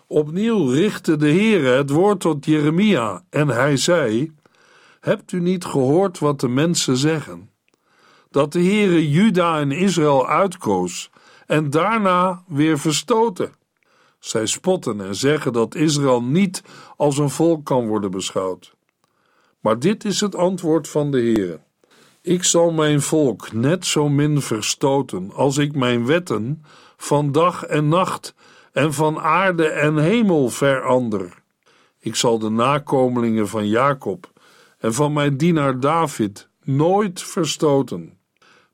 Opnieuw 0.06 0.66
richtte 0.66 1.16
de 1.16 1.28
Heere 1.28 1.68
het 1.68 1.90
woord 1.90 2.20
tot 2.20 2.44
Jeremia 2.44 3.24
en 3.30 3.48
hij 3.48 3.76
zei: 3.76 4.32
Hebt 5.00 5.32
u 5.32 5.40
niet 5.40 5.64
gehoord 5.64 6.18
wat 6.18 6.40
de 6.40 6.48
mensen 6.48 6.96
zeggen? 6.96 7.50
Dat 8.30 8.52
de 8.52 8.62
Heere 8.62 9.10
Juda 9.10 9.60
en 9.60 9.72
Israël 9.72 10.28
uitkoos 10.28 11.10
en 11.46 11.70
daarna 11.70 12.44
weer 12.46 12.78
verstoten. 12.78 13.52
Zij 14.18 14.46
spotten 14.46 15.00
en 15.00 15.14
zeggen 15.14 15.52
dat 15.52 15.74
Israël 15.74 16.22
niet 16.22 16.62
als 16.96 17.18
een 17.18 17.30
volk 17.30 17.64
kan 17.64 17.86
worden 17.86 18.10
beschouwd. 18.10 18.74
Maar 19.60 19.78
dit 19.78 20.04
is 20.04 20.20
het 20.20 20.34
antwoord 20.34 20.88
van 20.88 21.10
de 21.10 21.18
Heere. 21.18 21.68
Ik 22.30 22.44
zal 22.44 22.70
mijn 22.70 23.02
volk 23.02 23.52
net 23.52 23.86
zo 23.86 24.08
min 24.08 24.40
verstoten 24.40 25.32
als 25.32 25.58
ik 25.58 25.74
mijn 25.74 26.06
wetten 26.06 26.64
van 26.96 27.32
dag 27.32 27.64
en 27.64 27.88
nacht 27.88 28.34
en 28.72 28.92
van 28.92 29.18
aarde 29.18 29.68
en 29.68 29.96
hemel 29.98 30.48
verander. 30.48 31.42
Ik 31.98 32.14
zal 32.14 32.38
de 32.38 32.50
nakomelingen 32.50 33.48
van 33.48 33.68
Jacob 33.68 34.32
en 34.78 34.94
van 34.94 35.12
mijn 35.12 35.36
dienaar 35.36 35.80
David 35.80 36.48
nooit 36.62 37.22
verstoten. 37.22 38.18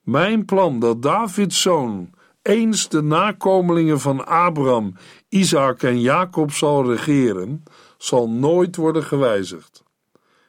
Mijn 0.03 0.45
plan 0.45 0.81
dat 0.81 1.03
Davids 1.03 1.63
zoon 1.63 2.11
eens 2.43 2.89
de 2.89 3.03
nakomelingen 3.03 4.01
van 4.01 4.27
Abraham, 4.27 4.97
Isaac 5.29 5.83
en 5.83 6.01
Jacob 6.01 6.53
zal 6.53 6.91
regeren, 6.91 7.63
zal 7.99 8.31
nooit 8.31 8.77
worden 8.77 9.05
gewijzigd. 9.05 9.85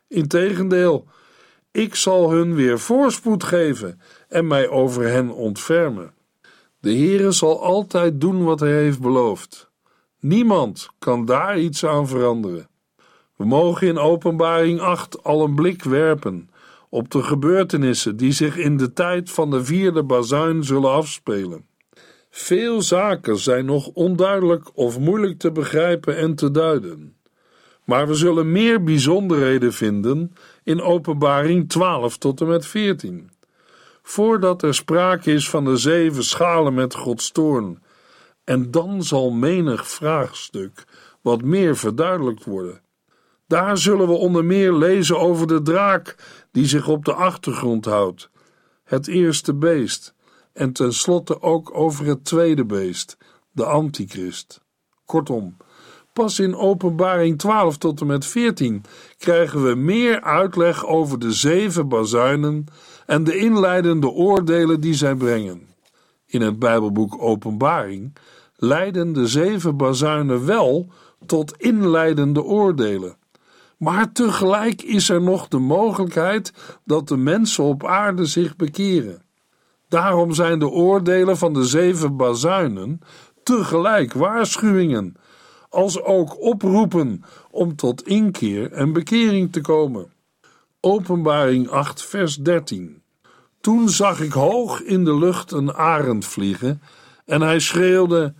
Integendeel, 0.07 1.07
ik 1.77 1.95
zal 1.95 2.31
hun 2.31 2.55
weer 2.55 2.79
voorspoed 2.79 3.43
geven 3.43 4.01
en 4.27 4.47
mij 4.47 4.69
over 4.69 5.07
hen 5.07 5.29
ontfermen. 5.29 6.13
De 6.79 6.89
Heere 6.89 7.31
zal 7.31 7.63
altijd 7.63 8.21
doen 8.21 8.43
wat 8.43 8.59
hij 8.59 8.71
heeft 8.71 8.99
beloofd. 8.99 9.69
Niemand 10.19 10.89
kan 10.99 11.25
daar 11.25 11.59
iets 11.59 11.85
aan 11.85 12.07
veranderen. 12.07 12.69
We 13.35 13.45
mogen 13.45 13.87
in 13.87 13.97
Openbaring 13.97 14.79
8 14.79 15.23
al 15.23 15.43
een 15.43 15.55
blik 15.55 15.83
werpen 15.83 16.49
op 16.89 17.11
de 17.11 17.23
gebeurtenissen 17.23 18.17
die 18.17 18.31
zich 18.31 18.57
in 18.57 18.77
de 18.77 18.93
tijd 18.93 19.31
van 19.31 19.49
de 19.49 19.63
vierde 19.63 20.03
bazuin 20.03 20.63
zullen 20.63 20.91
afspelen. 20.91 21.65
Veel 22.29 22.81
zaken 22.81 23.37
zijn 23.37 23.65
nog 23.65 23.87
onduidelijk 23.87 24.69
of 24.73 24.99
moeilijk 24.99 25.39
te 25.39 25.51
begrijpen 25.51 26.17
en 26.17 26.35
te 26.35 26.51
duiden. 26.51 27.16
Maar 27.87 28.07
we 28.07 28.13
zullen 28.13 28.51
meer 28.51 28.83
bijzonderheden 28.83 29.73
vinden 29.73 30.33
in 30.63 30.81
Openbaring 30.81 31.69
12 31.69 32.17
tot 32.17 32.41
en 32.41 32.47
met 32.47 32.65
14. 32.65 33.29
Voordat 34.01 34.63
er 34.63 34.73
sprake 34.73 35.31
is 35.31 35.49
van 35.49 35.65
de 35.65 35.77
zeven 35.77 36.23
schalen 36.23 36.73
met 36.73 36.95
Gods 36.95 37.31
toorn, 37.31 37.83
en 38.43 38.71
dan 38.71 39.03
zal 39.03 39.31
menig 39.31 39.87
vraagstuk 39.87 40.83
wat 41.21 41.41
meer 41.41 41.77
verduidelijkt 41.77 42.43
worden. 42.43 42.81
Daar 43.45 43.77
zullen 43.77 44.07
we 44.07 44.13
onder 44.13 44.45
meer 44.45 44.73
lezen 44.73 45.19
over 45.19 45.47
de 45.47 45.61
draak 45.61 46.15
die 46.51 46.65
zich 46.65 46.87
op 46.87 47.05
de 47.05 47.13
achtergrond 47.13 47.85
houdt, 47.85 48.29
het 48.83 49.07
eerste 49.07 49.53
beest, 49.53 50.13
en 50.53 50.73
tenslotte 50.73 51.41
ook 51.41 51.77
over 51.77 52.05
het 52.05 52.25
tweede 52.25 52.65
beest, 52.65 53.17
de 53.51 53.65
antichrist. 53.65 54.61
Kortom, 55.05 55.57
Pas 56.17 56.39
in 56.39 56.55
Openbaring 56.55 57.37
12 57.37 57.77
tot 57.77 58.01
en 58.01 58.07
met 58.07 58.25
14 58.25 58.83
krijgen 59.17 59.63
we 59.63 59.75
meer 59.75 60.21
uitleg 60.21 60.85
over 60.85 61.19
de 61.19 61.31
zeven 61.31 61.87
bazuinen 61.87 62.65
en 63.05 63.23
de 63.23 63.37
inleidende 63.37 64.09
oordelen 64.09 64.81
die 64.81 64.93
zij 64.93 65.15
brengen. 65.15 65.61
In 66.25 66.41
het 66.41 66.59
Bijbelboek 66.59 67.21
Openbaring 67.21 68.15
leiden 68.55 69.13
de 69.13 69.27
zeven 69.27 69.77
bazuinen 69.77 70.45
wel 70.45 70.89
tot 71.25 71.53
inleidende 71.57 72.43
oordelen. 72.43 73.17
Maar 73.77 74.11
tegelijk 74.11 74.81
is 74.81 75.09
er 75.09 75.21
nog 75.21 75.47
de 75.47 75.59
mogelijkheid 75.59 76.53
dat 76.85 77.07
de 77.07 77.17
mensen 77.17 77.63
op 77.63 77.85
aarde 77.85 78.25
zich 78.25 78.55
bekeren. 78.55 79.21
Daarom 79.87 80.33
zijn 80.33 80.59
de 80.59 80.69
oordelen 80.69 81.37
van 81.37 81.53
de 81.53 81.63
zeven 81.63 82.15
bazuinen 82.15 82.99
tegelijk 83.43 84.13
waarschuwingen, 84.13 85.15
als 85.77 86.01
ook 86.01 86.41
oproepen 86.41 87.23
om 87.51 87.75
tot 87.75 88.07
inkeer 88.07 88.71
en 88.71 88.93
bekering 88.93 89.51
te 89.51 89.61
komen. 89.61 90.11
Openbaring 90.79 91.69
8, 91.69 92.03
vers 92.03 92.35
13. 92.35 93.01
Toen 93.61 93.89
zag 93.89 94.21
ik 94.21 94.31
hoog 94.31 94.81
in 94.81 95.05
de 95.05 95.17
lucht 95.17 95.51
een 95.51 95.73
arend 95.73 96.25
vliegen, 96.25 96.81
en 97.25 97.41
hij 97.41 97.59
schreeuwde: 97.59 98.33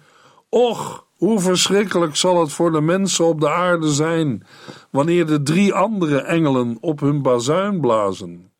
Och, 0.50 1.06
hoe 1.16 1.40
verschrikkelijk 1.40 2.16
zal 2.16 2.40
het 2.40 2.52
voor 2.52 2.72
de 2.72 2.82
mensen 2.82 3.26
op 3.26 3.40
de 3.40 3.50
aarde 3.50 3.92
zijn 3.92 4.46
wanneer 4.90 5.26
de 5.26 5.44
drie 5.44 5.74
andere 5.74 6.20
engelen 6.20 6.78
op 6.82 7.00
hun 7.00 7.22
bazuin 7.22 7.80
blazen. 7.82 8.52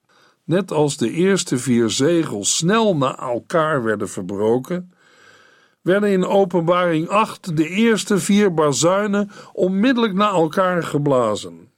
Net 0.44 0.72
als 0.72 0.98
de 0.98 1.12
eerste 1.12 1.58
vier 1.58 1.90
zegels 1.90 2.58
snel 2.58 2.96
na 2.98 3.18
elkaar 3.18 3.84
werden 3.84 4.10
verbroken, 4.10 4.92
werden 5.88 6.12
in 6.12 6.26
Openbaring 6.26 7.10
8 7.10 7.58
de 7.58 7.68
eerste 7.68 8.18
vier 8.18 8.54
bazuinen 8.54 9.32
onmiddellijk 9.54 10.14
na 10.14 10.30
elkaar 10.30 10.84
geblazen. 10.84 11.72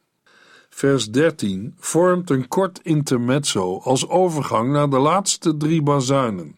Vers 0.69 1.11
13 1.11 1.75
vormt 1.79 2.29
een 2.29 2.47
kort 2.47 2.79
intermezzo 2.83 3.79
als 3.83 4.07
overgang 4.07 4.71
naar 4.71 4.89
de 4.89 4.97
laatste 4.97 5.57
drie 5.57 5.81
bazuinen, 5.81 6.55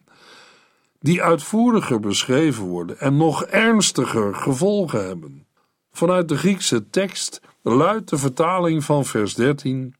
die 1.00 1.22
uitvoeriger 1.22 2.00
beschreven 2.00 2.64
worden 2.64 3.00
en 3.00 3.16
nog 3.16 3.44
ernstiger 3.44 4.34
gevolgen 4.34 5.06
hebben. 5.06 5.46
Vanuit 5.92 6.28
de 6.28 6.36
Griekse 6.36 6.90
tekst 6.90 7.40
luidt 7.62 8.08
de 8.08 8.18
vertaling 8.18 8.84
van 8.84 9.04
vers 9.04 9.34
13: 9.34 9.94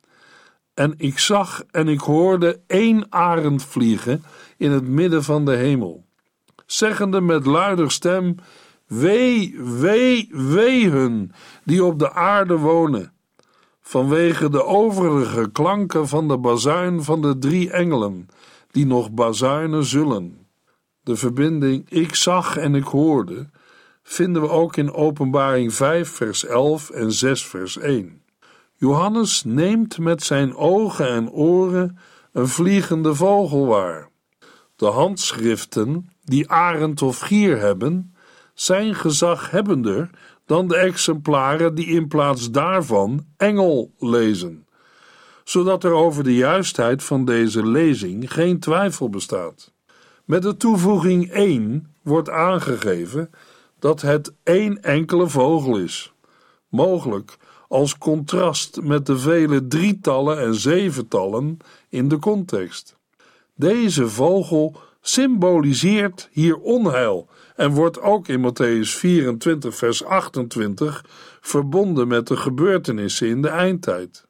En 0.75 0.95
ik 0.97 1.19
zag 1.19 1.63
en 1.71 1.89
ik 1.89 2.01
hoorde 2.01 2.61
één 2.67 3.07
arend 3.09 3.65
vliegen 3.65 4.25
in 4.57 4.71
het 4.71 4.89
midden 4.89 5.25
van 5.25 5.45
de 5.45 5.55
hemel, 5.55 6.05
zeggende 6.73 7.21
met 7.21 7.47
luider 7.47 7.91
stem: 7.91 8.35
Wee, 8.87 9.57
wee, 9.59 10.29
wee 10.31 10.89
hun 10.89 11.33
die 11.65 11.85
op 11.85 11.99
de 11.99 12.13
aarde 12.13 12.57
wonen 12.57 13.13
vanwege 13.81 14.51
de 14.51 14.65
overige 14.65 15.51
klanken 15.53 16.09
van 16.09 16.29
de 16.29 16.39
bazuin 16.39 17.03
van 17.03 17.23
de 17.23 17.39
drie 17.39 17.71
engelen, 17.71 18.29
die 18.71 18.87
nog 18.87 19.11
bazuinen 19.11 19.85
zullen. 19.85 20.47
De 21.03 21.17
verbinding 21.17 21.91
ik 21.91 22.15
zag 22.15 22.57
en 22.57 22.75
ik 22.75 22.85
hoorde 22.85 23.51
vinden 24.03 24.43
we 24.43 24.49
ook 24.49 24.77
in 24.77 24.93
Openbaring 24.93 25.75
5, 25.75 26.09
vers 26.09 26.45
11 26.45 26.91
en 26.91 27.13
6, 27.13 27.47
vers 27.47 27.79
1. 27.79 28.23
Johannes 28.77 29.45
neemt 29.45 29.99
met 29.99 30.23
zijn 30.23 30.57
ogen 30.57 31.09
en 31.09 31.31
oren 31.31 31.99
een 32.33 32.49
vliegende 32.49 33.15
vogel 33.15 33.67
waar. 33.67 34.09
De 34.77 34.87
handschriften 34.87 36.12
die 36.25 36.51
arend 36.51 37.03
of 37.03 37.19
gier 37.19 37.59
hebben, 37.59 38.15
zijn 38.55 38.95
gezaghebbender 38.95 40.11
dan 40.47 40.69
de 40.69 40.77
exemplaren 40.77 41.75
die 41.75 41.87
in 41.87 42.09
plaats 42.09 42.51
daarvan 42.51 43.27
engel 43.37 43.93
lezen, 43.99 44.67
zodat 45.45 45.85
er 45.85 45.93
over 45.93 46.25
de 46.25 46.35
juistheid 46.35 47.03
van 47.03 47.25
deze 47.25 47.67
lezing 47.67 48.33
geen 48.33 48.59
twijfel 48.59 49.09
bestaat. 49.09 49.73
Met 50.25 50.43
de 50.43 50.57
toevoeging 50.57 51.31
1 51.31 51.95
wordt 52.03 52.31
aangegeven 52.31 53.31
dat 53.79 54.01
het 54.01 54.33
één 54.43 54.83
enkele 54.83 55.29
vogel 55.29 55.79
is, 55.79 56.13
mogelijk 56.69 57.37
als 57.69 57.99
contrast 57.99 58.83
met 58.83 59.07
de 59.07 59.19
vele 59.19 59.67
drietallen 59.67 60.41
en 60.41 60.55
zeventallen 60.55 61.59
in 61.89 62.09
de 62.09 62.19
context. 62.19 62.97
Deze 63.55 64.09
vogel 64.09 64.77
symboliseert 65.03 66.29
hier 66.33 66.57
onheil 66.59 67.29
en 67.57 67.71
wordt 67.71 68.01
ook 68.01 68.29
in 68.29 68.41
Matthäus 68.41 68.89
24, 68.99 69.77
vers 69.77 70.05
28 70.05 71.05
verbonden 71.41 72.09
met 72.09 72.27
de 72.27 72.37
gebeurtenissen 72.37 73.29
in 73.29 73.43
de 73.43 73.49
eindtijd. 73.49 74.27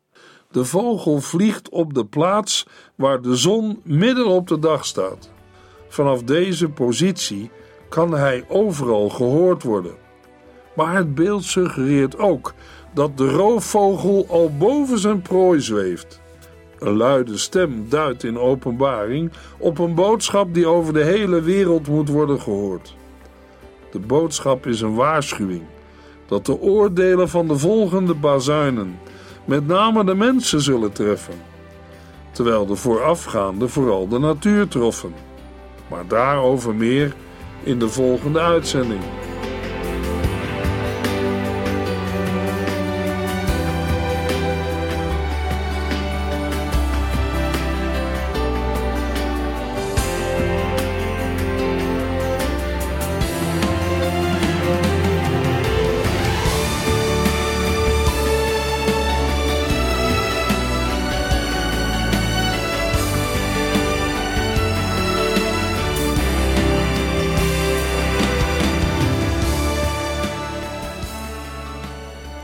De 0.51 0.65
vogel 0.65 1.21
vliegt 1.21 1.69
op 1.69 1.95
de 1.95 2.07
plaats 2.07 2.67
waar 2.95 3.23
de 3.23 3.37
zon 3.37 3.81
midden 3.85 4.27
op 4.27 4.49
de 4.49 4.59
dag 4.59 4.87
staat. 4.87 5.31
Vanaf 5.89 6.23
deze 6.23 6.69
positie 6.69 7.51
kan 7.89 8.13
hij 8.13 8.45
overal 8.49 9.09
gehoord 9.09 9.63
worden. 9.63 9.95
Maar 10.77 10.97
het 10.97 11.15
beeld 11.15 11.45
suggereert 11.45 12.19
ook 12.19 12.55
dat 12.95 13.17
de 13.17 13.31
roofvogel 13.31 14.27
al 14.29 14.57
boven 14.59 14.99
zijn 14.99 15.23
prooi 15.23 15.61
zweeft. 15.61 16.22
Een 16.83 16.97
luide 16.97 17.39
stem 17.39 17.87
duidt 17.89 18.25
in 18.25 18.39
openbaring 18.39 19.33
op 19.59 19.79
een 19.79 19.95
boodschap 19.95 20.55
die 20.55 20.67
over 20.67 20.93
de 20.93 21.05
hele 21.05 21.41
wereld 21.41 21.89
moet 21.89 22.09
worden 22.09 22.41
gehoord. 22.41 22.97
De 23.91 23.99
boodschap 23.99 24.67
is 24.67 24.81
een 24.81 24.95
waarschuwing 24.95 25.63
dat 26.27 26.47
de 26.47 26.61
oordelen 26.61 27.29
van 27.29 27.49
de 27.49 27.59
volgende 27.59 28.15
bazuinen 28.15 28.99
met 29.45 29.67
name 29.67 30.05
de 30.05 30.15
mensen 30.15 30.61
zullen 30.61 30.93
treffen, 30.93 31.35
terwijl 32.31 32.67
de 32.67 32.77
voorafgaande 32.77 33.69
vooral 33.69 34.09
de 34.09 34.19
natuur 34.19 34.69
troffen. 34.69 35.15
Maar 35.89 36.07
daarover 36.09 36.75
meer 36.75 37.15
in 37.63 37.79
de 37.79 37.89
volgende 37.89 38.41
uitzending. 38.41 39.03